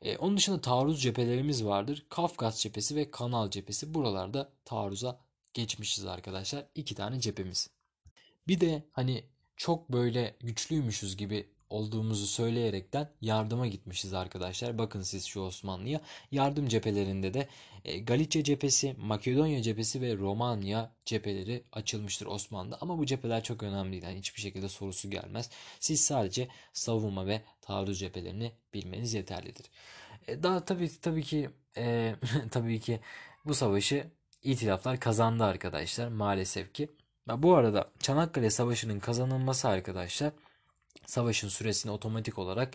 E, 0.02 0.18
onun 0.18 0.38
dışında 0.38 0.62
taarruz 0.62 1.02
cephelerimiz 1.02 1.66
vardır. 1.66 2.06
Kafkas 2.10 2.60
cephesi 2.60 2.96
ve 2.96 3.12
Kanal 3.12 3.50
cephesi. 3.50 3.94
Buralarda 3.94 4.50
taarruza 4.66 5.29
geçmişiz 5.54 6.06
arkadaşlar. 6.06 6.66
İki 6.76 6.96
tane 6.96 7.20
cephemiz. 7.20 7.70
Bir 8.48 8.60
de 8.60 8.84
hani 8.92 9.24
çok 9.58 9.92
böyle 9.92 10.38
güçlüymüşüz 10.42 11.18
gibi 11.18 11.50
olduğumuzu 11.70 12.28
söyleyerekten 12.28 13.10
yardıma 13.22 13.68
gitmişiz 13.68 14.14
arkadaşlar. 14.14 14.78
Bakın 14.78 15.02
siz 15.02 15.26
şu 15.26 15.40
Osmanlı'ya. 15.40 16.02
Yardım 16.32 16.68
cephelerinde 16.68 17.34
de 17.34 17.48
e, 17.86 18.00
Galicia 18.00 18.44
cephesi, 18.44 18.96
Makedonya 18.98 19.62
cephesi 19.62 20.02
ve 20.02 20.18
Romanya 20.18 20.92
cepheleri 21.06 21.64
açılmıştır 21.72 22.26
Osmanlı'da. 22.26 22.78
Ama 22.82 22.98
bu 22.98 23.06
cepheler 23.06 23.44
çok 23.44 23.64
önemli 23.64 23.92
değil. 23.92 24.04
Yani 24.04 24.18
hiçbir 24.18 24.42
şekilde 24.42 24.70
sorusu 24.70 25.10
gelmez. 25.10 25.50
Siz 25.80 26.02
sadece 26.02 26.48
savunma 26.74 27.28
ve 27.28 27.42
taarruz 27.62 28.00
cephelerini 28.00 28.52
bilmeniz 28.74 29.14
yeterlidir. 29.14 29.66
E, 30.28 30.44
daha 30.44 30.66
tabii 30.66 30.90
tabii 31.02 31.24
ki 31.24 31.50
e, 31.78 32.16
tabii 32.52 32.80
ki 32.80 33.00
bu 33.46 33.54
savaşı 33.54 34.08
İtilaflar 34.43 34.99
kazandı 34.99 35.43
arkadaşlar 35.43 36.08
maalesef 36.08 36.73
ki. 36.73 36.89
Bu 37.28 37.56
arada 37.56 37.91
Çanakkale 37.99 38.49
Savaşı'nın 38.49 38.99
kazanılması 38.99 39.69
arkadaşlar 39.69 40.32
savaşın 41.06 41.47
süresini 41.47 41.91
otomatik 41.91 42.39
olarak 42.39 42.73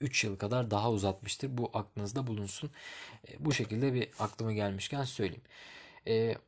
3 0.00 0.24
e, 0.24 0.28
yıl 0.28 0.36
kadar 0.36 0.70
daha 0.70 0.90
uzatmıştır. 0.90 1.58
Bu 1.58 1.70
aklınızda 1.74 2.26
bulunsun. 2.26 2.70
Bu 3.38 3.52
şekilde 3.52 3.94
bir 3.94 4.08
aklıma 4.18 4.52
gelmişken 4.52 5.04
söyleyeyim. 5.04 5.42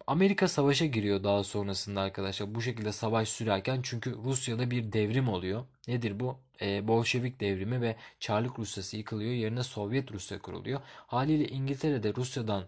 Amerika 0.06 0.48
savaşa 0.48 0.86
giriyor 0.86 1.24
daha 1.24 1.44
sonrasında 1.44 2.00
arkadaşlar. 2.00 2.54
Bu 2.54 2.62
şekilde 2.62 2.92
savaş 2.92 3.28
sürerken 3.28 3.80
çünkü 3.82 4.16
Rusya'da 4.24 4.70
bir 4.70 4.92
devrim 4.92 5.28
oluyor. 5.28 5.64
Nedir 5.88 6.20
bu? 6.20 6.38
Bolşevik 6.62 7.40
devrimi 7.40 7.80
ve 7.80 7.96
Çarlık 8.20 8.58
Rusyası 8.58 8.96
yıkılıyor. 8.96 9.32
Yerine 9.32 9.62
Sovyet 9.62 10.12
Rusya 10.12 10.38
kuruluyor. 10.38 10.80
Haliyle 11.06 11.48
İngiltere 11.48 12.14
Rusya'dan 12.14 12.64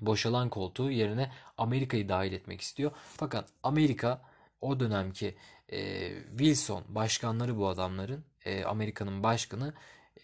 boşalan 0.00 0.48
koltuğu 0.48 0.90
yerine 0.90 1.30
Amerika'yı 1.58 2.08
dahil 2.08 2.32
etmek 2.32 2.60
istiyor. 2.60 2.90
Fakat 3.16 3.48
Amerika 3.62 4.22
o 4.60 4.80
dönemki 4.80 5.36
e, 5.68 6.10
Wilson 6.28 6.84
başkanları 6.88 7.58
bu 7.58 7.68
adamların 7.68 8.24
e, 8.44 8.64
Amerika'nın 8.64 9.22
başkanı 9.22 9.74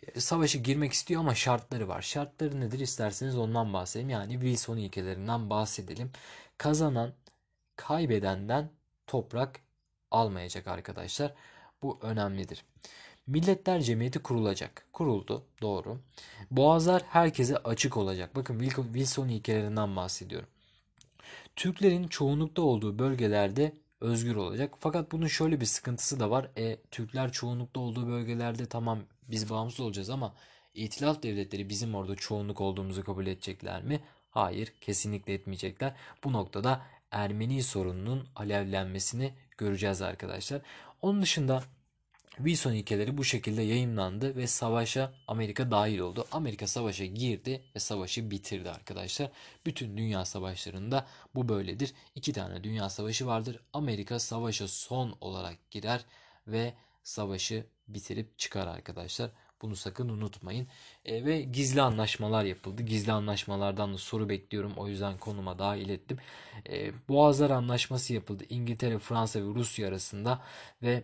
e, 0.03 0.21
savaşı 0.21 0.59
girmek 0.59 0.93
istiyor 0.93 1.21
ama 1.21 1.35
şartları 1.35 1.89
var. 1.89 2.03
Şartları 2.03 2.61
nedir 2.61 2.81
isterseniz 2.81 3.39
ondan 3.39 3.73
bahsedeyim. 3.73 4.11
Yani 4.11 4.33
Wilson 4.33 4.77
ilkelerinden 4.77 5.51
bahsedelim. 5.51 6.13
Kazanan 6.59 7.13
kaybedenden 7.77 8.71
toprak 9.07 9.61
almayacak 10.11 10.67
arkadaşlar. 10.67 11.35
Bu 11.83 11.99
önemlidir. 12.03 12.65
Milletler 13.27 13.81
Cemiyeti 13.81 14.19
kurulacak. 14.19 14.87
Kuruldu. 14.93 15.47
Doğru. 15.63 15.99
Boğazlar 16.51 17.03
herkese 17.03 17.57
açık 17.57 17.97
olacak. 17.97 18.37
Bakın 18.37 18.61
Wilson 18.61 19.29
ilkelerinden 19.29 19.97
bahsediyorum. 19.97 20.49
Türklerin 21.57 22.09
çoğunlukta 22.09 22.63
olduğu 22.63 22.99
bölgelerde 22.99 23.73
özgür 24.01 24.37
olacak. 24.37 24.75
Fakat 24.81 25.13
bunun 25.13 25.27
şöyle 25.27 25.61
bir 25.61 25.67
sıkıntısı 25.67 26.21
da 26.21 26.31
var. 26.31 26.51
E, 26.59 26.77
Türkler 26.91 27.33
çoğunlukta 27.33 27.81
olduğu 27.81 28.09
bölgelerde 28.09 28.67
tamam 28.67 28.99
biz 29.29 29.51
bağımsız 29.51 29.81
olacağız 29.81 30.11
ama 30.11 30.35
İtilaf 30.75 31.23
devletleri 31.23 31.69
bizim 31.69 31.95
orada 31.95 32.17
çoğunluk 32.17 32.61
olduğumuzu 32.61 33.05
kabul 33.05 33.27
edecekler 33.27 33.83
mi? 33.83 34.01
Hayır, 34.31 34.73
kesinlikle 34.81 35.35
etmeyecekler. 35.35 35.95
Bu 36.25 36.33
noktada 36.33 36.83
Ermeni 37.11 37.63
sorununun 37.63 38.29
alevlenmesini 38.37 39.35
göreceğiz 39.59 40.03
arkadaşlar. 40.03 40.63
Onun 41.03 41.23
dışında 41.23 41.63
Wilson 42.37 42.73
ilkeleri 42.73 43.19
bu 43.19 43.25
şekilde 43.25 43.63
yayınlandı 43.63 44.37
ve 44.37 44.47
savaşa 44.47 45.13
Amerika 45.29 45.71
dahil 45.71 45.99
oldu. 45.99 46.27
Amerika 46.33 46.67
savaşa 46.67 47.05
girdi 47.05 47.63
ve 47.75 47.79
savaşı 47.79 48.31
bitirdi 48.31 48.71
arkadaşlar. 48.71 49.31
Bütün 49.67 49.97
dünya 49.97 50.25
savaşlarında 50.25 51.07
bu 51.35 51.49
böyledir. 51.49 51.95
İki 52.15 52.33
tane 52.33 52.65
dünya 52.65 52.91
savaşı 52.91 53.27
vardır. 53.27 53.61
Amerika 53.73 54.19
savaşa 54.19 54.69
son 54.69 55.17
olarak 55.21 55.71
girer 55.71 56.05
ve 56.47 56.75
savaşı 57.03 57.67
bitirip 57.89 58.39
çıkar 58.39 58.67
arkadaşlar. 58.67 59.31
Bunu 59.63 59.77
sakın 59.77 60.09
unutmayın. 60.09 60.69
E, 61.05 61.25
ve 61.25 61.41
gizli 61.43 61.83
anlaşmalar 61.83 62.45
yapıldı. 62.45 62.83
Gizli 62.83 63.13
anlaşmalardan 63.13 63.95
da 63.95 63.99
soru 63.99 64.29
bekliyorum. 64.29 64.73
O 64.77 64.89
yüzden 64.89 65.19
konuma 65.19 65.59
dahil 65.59 65.89
ettim. 65.89 66.19
E, 66.69 66.93
Boğazlar 67.09 67.51
Anlaşması 67.51 68.15
yapıldı. 68.15 68.45
İngiltere, 68.49 68.99
Fransa 68.99 69.41
ve 69.41 69.55
Rusya 69.55 69.89
arasında 69.89 70.43
ve 70.83 71.03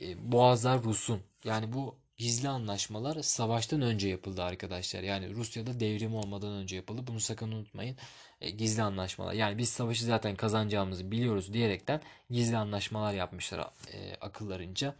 e, 0.00 0.32
Boğazlar 0.32 0.82
Rus'un. 0.82 1.20
Yani 1.44 1.72
bu 1.72 1.96
gizli 2.16 2.48
anlaşmalar 2.48 3.22
savaştan 3.22 3.82
önce 3.82 4.08
yapıldı 4.08 4.42
arkadaşlar. 4.42 5.02
Yani 5.02 5.34
Rusya'da 5.34 5.80
devrim 5.80 6.14
olmadan 6.14 6.52
önce 6.52 6.76
yapıldı. 6.76 7.02
Bunu 7.06 7.20
sakın 7.20 7.52
unutmayın. 7.52 7.96
E, 8.40 8.50
gizli 8.50 8.82
anlaşmalar. 8.82 9.32
Yani 9.32 9.58
biz 9.58 9.68
savaşı 9.68 10.04
zaten 10.04 10.36
kazanacağımızı 10.36 11.10
biliyoruz 11.10 11.52
diyerekten 11.52 12.00
gizli 12.30 12.56
anlaşmalar 12.56 13.14
yapmışlar 13.14 13.70
e, 13.92 14.14
akıllarınca. 14.20 14.94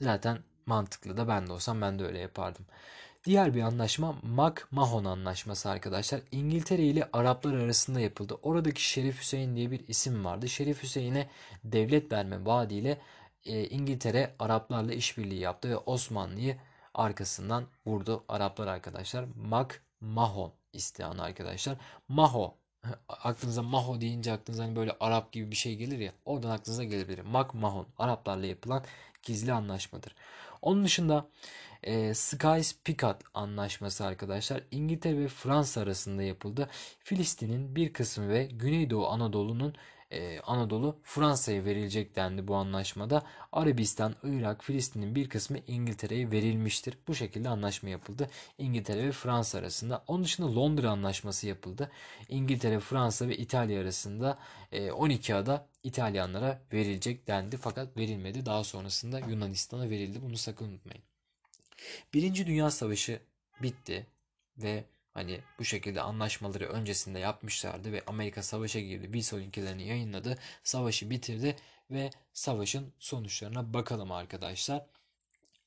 Zaten 0.00 0.38
mantıklı 0.66 1.16
da 1.16 1.28
ben 1.28 1.46
de 1.46 1.52
olsam 1.52 1.80
ben 1.80 1.98
de 1.98 2.04
öyle 2.04 2.18
yapardım. 2.18 2.66
Diğer 3.24 3.54
bir 3.54 3.62
anlaşma 3.62 4.16
Mac-Mahon 4.22 5.04
anlaşması 5.04 5.70
arkadaşlar. 5.70 6.20
İngiltere 6.32 6.82
ile 6.82 7.08
Araplar 7.12 7.54
arasında 7.54 8.00
yapıldı. 8.00 8.38
Oradaki 8.42 8.88
Şerif 8.88 9.20
Hüseyin 9.20 9.56
diye 9.56 9.70
bir 9.70 9.88
isim 9.88 10.24
vardı. 10.24 10.48
Şerif 10.48 10.82
Hüseyin'e 10.82 11.28
devlet 11.64 12.12
verme 12.12 12.46
vaadiyle 12.46 12.98
e, 13.46 13.64
İngiltere 13.68 14.34
Araplarla 14.38 14.92
işbirliği 14.94 15.40
yaptı 15.40 15.70
ve 15.70 15.76
Osmanlı'yı 15.76 16.56
arkasından 16.94 17.66
vurdu 17.86 18.24
Araplar 18.28 18.66
arkadaşlar. 18.66 19.24
Mac 19.36 19.74
Mahon 20.00 20.52
istihanı 20.72 21.22
arkadaşlar. 21.22 21.76
Maho 22.08 22.54
aklınıza 23.08 23.62
Maho 23.62 24.00
deyince 24.00 24.32
aklınıza 24.32 24.64
hani 24.64 24.76
böyle 24.76 24.96
Arap 25.00 25.32
gibi 25.32 25.50
bir 25.50 25.56
şey 25.56 25.76
gelir 25.76 25.98
ya 25.98 26.12
oradan 26.24 26.50
aklınıza 26.50 26.84
gelebilir. 26.84 27.20
Mac 27.20 27.48
Mahon 27.52 27.86
Araplarla 27.98 28.46
yapılan 28.46 28.84
gizli 29.22 29.52
anlaşmadır. 29.52 30.14
Onun 30.62 30.84
dışında 30.84 31.28
e, 31.82 32.14
Skies-Picot 32.14 33.16
anlaşması 33.34 34.06
arkadaşlar 34.06 34.62
İngiltere 34.70 35.18
ve 35.18 35.28
Fransa 35.28 35.80
arasında 35.80 36.22
yapıldı. 36.22 36.68
Filistin'in 36.98 37.76
bir 37.76 37.92
kısmı 37.92 38.28
ve 38.28 38.44
Güneydoğu 38.44 39.08
Anadolu'nun 39.08 39.74
e, 40.12 40.40
Anadolu 40.40 40.98
Fransa'ya 41.02 41.64
verilecek 41.64 42.16
dendi 42.16 42.48
bu 42.48 42.54
anlaşmada. 42.54 43.22
Arabistan, 43.52 44.14
Irak, 44.24 44.64
Filistin'in 44.64 45.14
bir 45.14 45.28
kısmı 45.28 45.58
İngiltere'ye 45.66 46.30
verilmiştir. 46.30 46.98
Bu 47.08 47.14
şekilde 47.14 47.48
anlaşma 47.48 47.88
yapıldı. 47.88 48.30
İngiltere 48.58 49.06
ve 49.06 49.12
Fransa 49.12 49.58
arasında. 49.58 50.04
Onun 50.06 50.24
dışında 50.24 50.54
Londra 50.54 50.90
Anlaşması 50.90 51.46
yapıldı. 51.46 51.90
İngiltere, 52.28 52.80
Fransa 52.80 53.28
ve 53.28 53.36
İtalya 53.36 53.80
arasında 53.80 54.38
12 54.94 55.32
e, 55.32 55.34
ada 55.34 55.66
İtalyanlara 55.82 56.62
verilecek 56.72 57.26
dendi. 57.26 57.56
Fakat 57.56 57.96
verilmedi. 57.96 58.46
Daha 58.46 58.64
sonrasında 58.64 59.18
Yunanistan'a 59.18 59.90
verildi. 59.90 60.22
Bunu 60.22 60.36
sakın 60.36 60.68
unutmayın. 60.68 61.02
Birinci 62.14 62.46
Dünya 62.46 62.70
Savaşı 62.70 63.20
bitti 63.62 64.06
ve 64.58 64.84
Hani 65.14 65.40
bu 65.58 65.64
şekilde 65.64 66.00
anlaşmaları 66.00 66.68
öncesinde 66.68 67.18
yapmışlardı 67.18 67.92
ve 67.92 68.02
Amerika 68.06 68.42
savaşa 68.42 68.80
girdi. 68.80 69.04
Wilson 69.04 69.38
ülkelerini 69.38 69.86
yayınladı. 69.88 70.38
Savaşı 70.64 71.10
bitirdi 71.10 71.56
ve 71.90 72.10
savaşın 72.32 72.92
sonuçlarına 72.98 73.74
bakalım 73.74 74.12
arkadaşlar. 74.12 74.86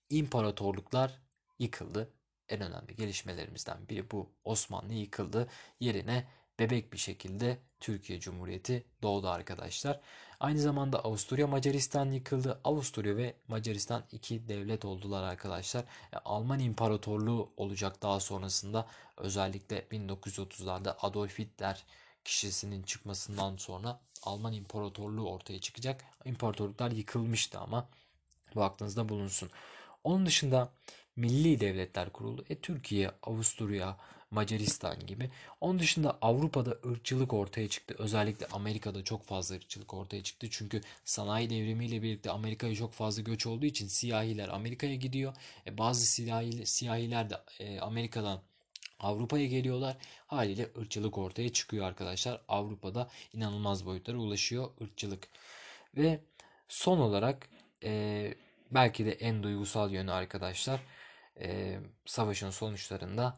İmparatorluklar 0.10 1.21
yıkıldı. 1.60 2.13
En 2.49 2.62
önemli 2.62 2.95
gelişmelerimizden 2.95 3.89
biri 3.89 4.12
bu. 4.12 4.31
Osmanlı 4.43 4.93
yıkıldı. 4.93 5.47
Yerine 5.79 6.27
bebek 6.60 6.93
bir 6.93 6.97
şekilde 6.97 7.58
Türkiye 7.79 8.19
Cumhuriyeti 8.19 8.86
doğdu 9.01 9.29
arkadaşlar. 9.29 10.01
Aynı 10.39 10.60
zamanda 10.60 11.00
Avusturya 11.00 11.48
Macaristan 11.48 12.12
yıkıldı. 12.12 12.60
Avusturya 12.63 13.17
ve 13.17 13.34
Macaristan 13.48 14.04
iki 14.12 14.48
devlet 14.48 14.86
oldular 14.86 15.24
arkadaşlar. 15.24 15.82
E, 16.13 16.17
Alman 16.26 16.60
İmparatorluğu 16.60 17.50
olacak 17.58 18.02
daha 18.02 18.19
sonrasında 18.19 18.88
özellikle 19.17 19.80
1930'larda 19.91 20.95
Adolf 21.02 21.39
Hitler 21.39 21.84
kişisinin 22.26 22.84
çıkmasından 22.84 23.58
sonra 23.58 24.00
Alman 24.24 24.54
İmparatorluğu 24.54 25.30
ortaya 25.30 25.60
çıkacak. 25.60 26.04
İmparatorluklar 26.26 26.91
yıkılmıştı 26.91 27.60
ama 27.60 27.88
bu 28.56 28.63
aklınızda 28.63 29.10
bulunsun. 29.10 29.50
Onun 30.04 30.26
dışında 30.26 30.69
milli 31.15 31.60
devletler 31.60 32.10
kuruldu. 32.10 32.45
E, 32.50 32.56
Türkiye, 32.56 33.12
Avusturya, 33.24 33.98
Macaristan 34.31 35.05
gibi. 35.05 35.29
Onun 35.61 35.79
dışında 35.79 36.17
Avrupa'da 36.21 36.77
ırkçılık 36.85 37.33
ortaya 37.33 37.69
çıktı. 37.69 37.95
Özellikle 37.97 38.45
Amerika'da 38.45 39.03
çok 39.03 39.23
fazla 39.23 39.55
ırkçılık 39.55 39.93
ortaya 39.93 40.23
çıktı. 40.23 40.47
Çünkü 40.51 40.81
sanayi 41.05 41.49
devrimiyle 41.49 42.01
birlikte 42.01 42.31
Amerika'ya 42.31 42.75
çok 42.75 42.93
fazla 42.93 43.21
göç 43.21 43.45
olduğu 43.45 43.65
için 43.65 43.88
siyahiler 43.88 44.49
Amerika'ya 44.49 44.95
gidiyor. 44.95 45.33
E, 45.67 45.77
bazı 45.77 46.05
siyahi, 46.05 46.65
siyahiler 46.65 47.29
de 47.29 47.35
e, 47.59 47.79
Amerika'dan 47.79 48.41
Avrupa'ya 48.99 49.45
geliyorlar. 49.45 49.97
Haliyle 50.27 50.69
ırkçılık 50.77 51.17
ortaya 51.17 51.53
çıkıyor 51.53 51.85
arkadaşlar. 51.85 52.41
Avrupa'da 52.47 53.09
inanılmaz 53.33 53.85
boyutlara 53.85 54.17
ulaşıyor 54.17 54.69
ırkçılık. 54.81 55.27
Ve 55.97 56.19
son 56.67 56.99
olarak 56.99 57.49
e, 57.83 58.33
belki 58.71 59.05
de 59.05 59.11
en 59.11 59.43
duygusal 59.43 59.91
yönü 59.91 60.11
arkadaşlar 60.11 60.79
e, 61.39 61.79
savaşın 62.05 62.49
sonuçlarında 62.49 63.38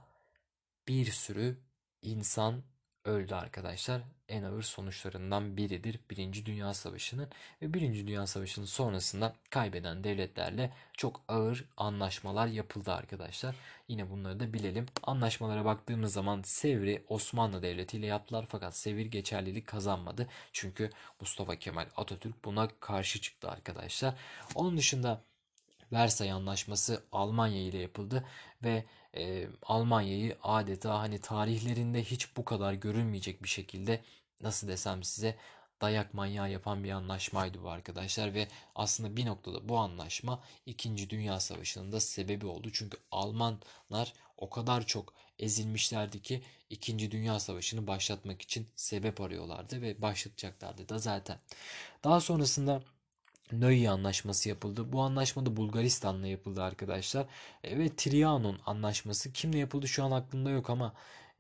bir 0.88 1.06
sürü 1.06 1.58
insan 2.02 2.64
öldü 3.06 3.36
arkadaşlar. 3.36 4.02
En 4.30 4.44
ağır 4.44 4.62
sonuçlarından 4.62 5.58
biridir 5.58 6.00
Birinci 6.10 6.46
Dünya 6.46 6.74
Savaşı'nın 6.74 7.30
ve 7.62 7.74
Birinci 7.74 8.08
Dünya 8.08 8.28
Savaşı'nın 8.28 8.66
sonrasında 8.66 9.36
kaybeden 9.50 10.04
devletlerle 10.04 10.74
çok 10.94 11.22
ağır 11.28 11.66
anlaşmalar 11.78 12.48
yapıldı 12.48 12.94
arkadaşlar. 12.94 13.56
Yine 13.88 14.10
bunları 14.10 14.40
da 14.40 14.54
bilelim. 14.54 14.86
Anlaşmalara 15.04 15.66
baktığımız 15.66 16.14
zaman 16.14 16.42
Sevr'i 16.42 17.04
Osmanlı 17.08 17.62
Devleti 17.62 17.98
ile 17.98 18.06
yaptılar 18.06 18.46
fakat 18.50 18.78
Sevr 18.78 19.06
geçerlilik 19.06 19.68
kazanmadı. 19.68 20.28
Çünkü 20.54 20.90
Mustafa 21.22 21.56
Kemal 21.56 21.88
Atatürk 21.96 22.46
buna 22.46 22.68
karşı 22.80 23.22
çıktı 23.22 23.50
arkadaşlar. 23.50 24.16
Onun 24.56 24.78
dışında 24.78 25.24
Versay 25.92 26.32
Anlaşması 26.32 27.04
Almanya 27.12 27.62
ile 27.62 27.78
yapıldı 27.78 28.26
ve 28.64 28.86
e, 29.16 29.48
Almanya'yı 29.64 30.38
adeta 30.44 31.00
hani 31.00 31.22
tarihlerinde 31.22 32.04
hiç 32.04 32.38
bu 32.38 32.46
kadar 32.46 32.74
görülmeyecek 32.74 33.44
bir 33.44 33.50
şekilde 33.50 34.02
nasıl 34.42 34.68
desem 34.68 35.04
size 35.04 35.38
dayak 35.82 36.14
manyağı 36.14 36.52
yapan 36.52 36.84
bir 36.84 36.92
anlaşmaydı 36.92 37.64
bu 37.64 37.70
arkadaşlar 37.70 38.34
ve 38.34 38.48
aslında 38.76 39.18
bir 39.18 39.26
noktada 39.26 39.70
bu 39.70 39.78
anlaşma 39.78 40.44
2. 40.66 41.10
Dünya 41.10 41.40
Savaşı'nın 41.40 41.92
da 41.92 42.00
sebebi 42.00 42.46
oldu. 42.46 42.70
Çünkü 42.74 42.98
Almanlar 43.12 44.14
o 44.38 44.50
kadar 44.50 44.86
çok 44.86 45.14
ezilmişlerdi 45.40 46.22
ki 46.22 46.44
2. 46.70 47.12
Dünya 47.12 47.40
Savaşı'nı 47.40 47.88
başlatmak 47.88 48.42
için 48.42 48.68
sebep 48.76 49.22
arıyorlardı 49.22 49.82
ve 49.82 50.02
başlatacaklardı 50.02 50.90
da 50.90 50.98
zaten. 51.00 51.40
Daha 52.04 52.22
sonrasında 52.22 52.84
Nöy 53.52 53.90
Anlaşması 53.90 54.50
yapıldı. 54.50 54.92
Bu 54.94 55.02
anlaşma 55.02 55.46
da 55.46 55.58
Bulgaristan'la 55.58 56.28
yapıldı 56.28 56.64
arkadaşlar. 56.64 57.26
E, 57.64 57.80
ve 57.80 57.96
Trianon 57.96 58.60
Anlaşması 58.66 59.34
kimle 59.34 59.58
yapıldı 59.58 59.88
şu 59.88 60.04
an 60.04 60.12
aklımda 60.12 60.50
yok 60.50 60.70
ama 60.70 60.94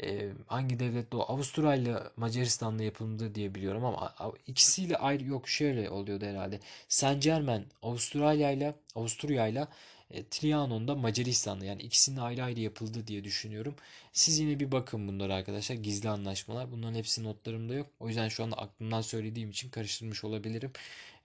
e, 0.04 0.30
hangi 0.48 0.80
devletle 0.80 1.17
o 1.17 1.22
Avusturya 1.22 1.76
ile 1.76 1.96
Macaristan'la 2.17 2.84
yapıldı 2.84 3.36
diye 3.36 3.56
biliyorum 3.56 3.86
ama 3.86 4.13
ikisiyle 4.48 4.98
ayrı 4.98 5.24
yok 5.24 5.50
şöyle 5.50 5.89
oluyordu 5.89 6.26
herhalde. 6.26 6.60
Saint 6.89 7.24
Germain 7.24 7.65
Avustralya 7.84 8.52
ile 8.52 8.76
Avusturya 8.96 9.48
ile 9.48 9.67
e, 10.12 10.24
Trianon'da 10.28 10.96
Macaristan'da 10.96 11.65
yani 11.65 11.82
ikisinin 11.82 12.17
ayrı 12.17 12.43
ayrı 12.43 12.60
yapıldı 12.60 13.08
diye 13.08 13.24
düşünüyorum. 13.24 13.76
Siz 14.13 14.39
yine 14.39 14.60
bir 14.60 14.72
bakın 14.72 15.08
bunlara 15.08 15.36
arkadaşlar. 15.36 15.76
Gizli 15.76 16.10
anlaşmalar. 16.10 16.72
Bunların 16.72 16.96
hepsi 16.96 17.24
notlarımda 17.24 17.74
yok. 17.74 17.88
O 18.00 18.08
yüzden 18.08 18.30
şu 18.30 18.43
anda 18.43 18.58
aklımdan 18.58 19.02
söylediğim 19.02 19.50
için 19.50 19.70
karıştırmış 19.70 20.24
olabilirim. 20.24 20.72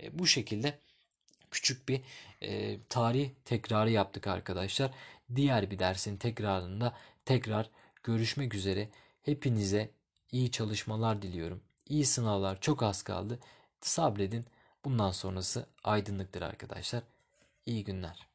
E, 0.02 0.18
bu 0.18 0.26
şekilde 0.26 0.78
küçük 1.50 1.88
bir 1.88 2.00
e, 2.42 2.78
tarih 2.88 3.30
tekrarı 3.44 3.90
yaptık 3.90 4.26
arkadaşlar. 4.26 4.90
Diğer 5.36 5.70
bir 5.70 5.78
dersin 5.78 6.16
tekrarında 6.16 6.96
tekrar 7.24 7.70
görüşmek 8.02 8.54
üzere. 8.54 8.88
Hepinize 9.22 9.90
iyi 10.32 10.50
çalışmalar 10.50 11.22
diliyorum. 11.22 11.60
İyi 11.88 12.06
sınavlar 12.06 12.60
çok 12.60 12.82
az 12.82 13.02
kaldı. 13.02 13.38
Sabredin. 13.80 14.44
Bundan 14.84 15.10
sonrası 15.10 15.66
aydınlıktır 15.84 16.42
arkadaşlar. 16.42 17.02
İyi 17.66 17.84
günler. 17.84 18.31